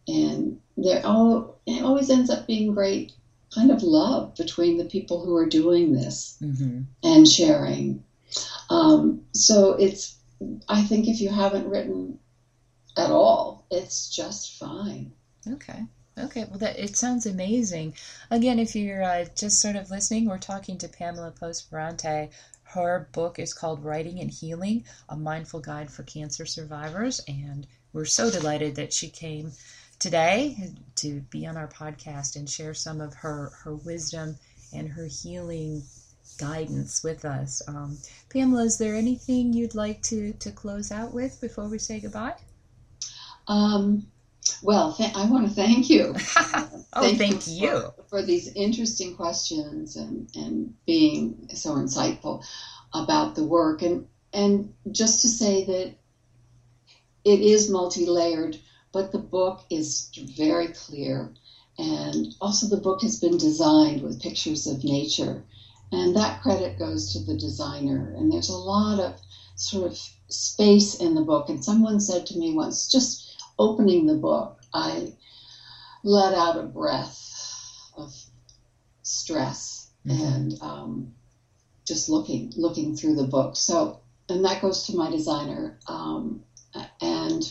and 0.08 0.60
there 0.76 1.04
all 1.06 1.60
it 1.66 1.82
always 1.82 2.10
ends 2.10 2.30
up 2.30 2.46
being 2.46 2.74
great 2.74 3.12
kind 3.54 3.70
of 3.70 3.82
love 3.82 4.34
between 4.34 4.78
the 4.78 4.84
people 4.84 5.24
who 5.24 5.37
are 5.37 5.48
doing 5.48 5.92
this 5.92 6.37
mm-hmm. 6.42 6.80
and 7.04 7.28
sharing 7.28 8.02
um, 8.70 9.24
so 9.32 9.72
it's, 9.74 10.16
I 10.68 10.82
think 10.82 11.08
if 11.08 11.20
you 11.20 11.30
haven't 11.30 11.68
written 11.68 12.18
at 12.96 13.10
all, 13.10 13.66
it's 13.70 14.14
just 14.14 14.58
fine. 14.58 15.12
Okay. 15.46 15.82
Okay, 16.16 16.44
well, 16.48 16.59
that 16.59 16.79
it 16.79 16.96
sounds 16.96 17.27
amazing. 17.27 17.94
Again, 18.31 18.59
if 18.61 18.77
you're 18.77 19.03
uh, 19.03 19.24
just 19.35 19.61
sort 19.61 19.74
of 19.74 19.90
listening, 19.90 20.27
we're 20.27 20.38
talking 20.38 20.79
to 20.79 20.88
Pamela 20.88 21.33
Post. 21.33 21.72
Her 21.72 23.09
book 23.12 23.38
is 23.38 23.53
called 23.53 23.85
Writing 23.85 24.20
and 24.20 24.31
Healing: 24.31 24.85
A 25.09 25.16
Mindful 25.16 25.61
Guide 25.61 25.90
for 25.90 26.05
Cancer 26.05 26.46
Survivors, 26.46 27.20
and 27.27 27.66
we're 27.92 28.05
so 28.05 28.31
delighted 28.31 28.77
that 28.77 28.92
she 28.92 29.09
came 29.09 29.53
today 29.98 30.72
to 30.96 31.20
be 31.31 31.46
on 31.46 31.57
our 31.57 31.68
podcast 31.68 32.37
and 32.37 32.48
share 32.48 32.74
some 32.74 33.00
of 33.00 33.14
her 33.14 33.50
her 33.64 33.74
wisdom 33.74 34.37
and 34.72 34.88
her 34.88 35.07
healing 35.07 35.83
guidance 36.38 37.03
with 37.03 37.24
us. 37.24 37.62
Um, 37.68 37.98
Pamela, 38.29 38.64
is 38.64 38.79
there 38.79 38.94
anything 38.94 39.53
you'd 39.53 39.74
like 39.74 40.03
to, 40.03 40.33
to 40.35 40.50
close 40.50 40.90
out 40.90 41.12
with 41.12 41.40
before 41.40 41.68
we 41.68 41.79
say 41.79 42.00
goodbye? 42.00 42.35
Um, 43.46 44.07
well, 44.62 44.92
th- 44.92 45.14
I 45.14 45.26
want 45.26 45.48
to 45.48 45.54
thank 45.54 45.90
you. 45.90 46.14
Uh, 46.96 47.00
oh, 47.00 47.00
thank, 47.02 47.18
thank 47.18 47.46
you, 47.48 47.66
you. 47.66 47.80
For, 47.96 48.04
for, 48.09 48.22
these 48.22 48.52
interesting 48.54 49.16
questions 49.16 49.96
and, 49.96 50.28
and 50.37 50.72
being 50.87 51.48
so 51.52 51.74
insightful 51.74 52.44
about 52.92 53.35
the 53.35 53.42
work. 53.42 53.83
And, 53.83 54.07
and 54.33 54.72
just 54.92 55.22
to 55.22 55.28
say 55.28 55.64
that 55.64 55.94
it 57.24 57.40
is 57.40 57.68
multi 57.68 58.07
layered, 58.07 58.57
but 58.92 59.11
the 59.11 59.18
book 59.18 59.64
is 59.70 60.09
very 60.37 60.68
clear. 60.68 61.35
And 61.78 62.33
also, 62.40 62.68
the 62.68 62.80
book 62.80 63.02
has 63.02 63.18
been 63.18 63.38
designed 63.38 64.02
with 64.02 64.22
pictures 64.22 64.68
of 64.68 64.85
nature 64.85 65.42
and 65.94 66.16
that 66.16 66.42
credit 66.42 66.78
goes 66.78 67.12
to 67.12 67.20
the 67.20 67.37
designer. 67.37 68.14
And 68.16 68.33
there's 68.33 68.48
a 68.48 68.57
lot 68.57 68.98
of 68.98 69.20
sort 69.54 69.90
of 69.90 69.98
space 70.28 70.96
in 70.96 71.14
the 71.14 71.22
book. 71.22 71.48
And 71.48 71.64
someone 71.64 72.00
said 72.00 72.26
to 72.26 72.38
me 72.38 72.52
once, 72.52 72.90
just 72.90 73.23
opening 73.59 74.07
the 74.07 74.14
book, 74.14 74.61
I 74.73 75.12
let 76.03 76.35
out 76.35 76.59
a 76.59 76.62
breath 76.62 77.31
of 77.97 78.12
stress 79.03 79.90
mm-hmm. 80.07 80.23
and 80.23 80.62
um, 80.62 81.14
just 81.87 82.09
looking 82.09 82.53
looking 82.57 82.97
through 82.97 83.17
the 83.17 83.27
book. 83.27 83.57
So, 83.57 84.01
and 84.29 84.45
that 84.45 84.62
goes 84.62 84.87
to 84.87 84.97
my 84.97 85.11
designer. 85.11 85.79
Um, 85.87 86.45
and 87.01 87.43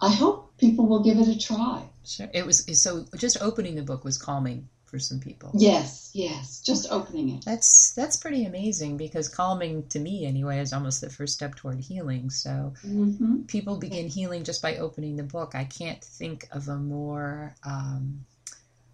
I 0.00 0.10
hope 0.10 0.56
people 0.56 0.86
will 0.86 1.02
give 1.02 1.18
it 1.18 1.28
a 1.28 1.38
try. 1.38 1.88
Sure. 2.04 2.28
It 2.32 2.46
was 2.46 2.64
so 2.80 3.04
just 3.16 3.42
opening 3.42 3.74
the 3.74 3.82
book 3.82 4.04
was 4.04 4.18
calming 4.18 4.68
for 4.90 4.98
some 4.98 5.20
people. 5.20 5.52
Yes, 5.54 6.10
yes, 6.12 6.60
just 6.60 6.90
opening 6.90 7.30
it. 7.30 7.44
That's 7.44 7.92
that's 7.94 8.16
pretty 8.16 8.44
amazing 8.44 8.96
because 8.96 9.28
calming 9.28 9.86
to 9.88 10.00
me 10.00 10.26
anyway 10.26 10.58
is 10.58 10.72
almost 10.72 11.00
the 11.00 11.08
first 11.08 11.34
step 11.34 11.54
toward 11.54 11.78
healing. 11.78 12.30
So 12.30 12.74
mm-hmm. 12.84 13.42
people 13.42 13.76
begin 13.76 14.08
healing 14.08 14.42
just 14.42 14.60
by 14.60 14.76
opening 14.76 15.16
the 15.16 15.22
book. 15.22 15.54
I 15.54 15.64
can't 15.64 16.02
think 16.02 16.48
of 16.50 16.68
a 16.68 16.76
more 16.76 17.54
um, 17.64 18.26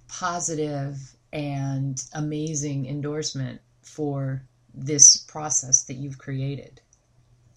positive 0.09 0.99
and 1.33 2.01
amazing 2.13 2.87
endorsement 2.87 3.61
for 3.83 4.43
this 4.75 5.17
process 5.17 5.85
that 5.85 5.95
you've 5.95 6.19
created. 6.19 6.81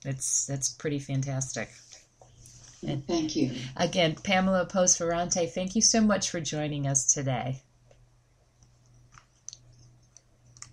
That's 0.03 0.47
that's 0.47 0.69
pretty 0.69 0.99
fantastic. 0.99 1.69
And 2.87 3.05
thank 3.05 3.35
you. 3.35 3.51
Again, 3.75 4.15
Pamela 4.23 4.65
Post 4.65 4.97
Ferrante, 4.97 5.45
thank 5.47 5.75
you 5.75 5.81
so 5.81 5.99
much 5.99 6.29
for 6.29 6.39
joining 6.39 6.87
us 6.87 7.13
today. 7.13 7.61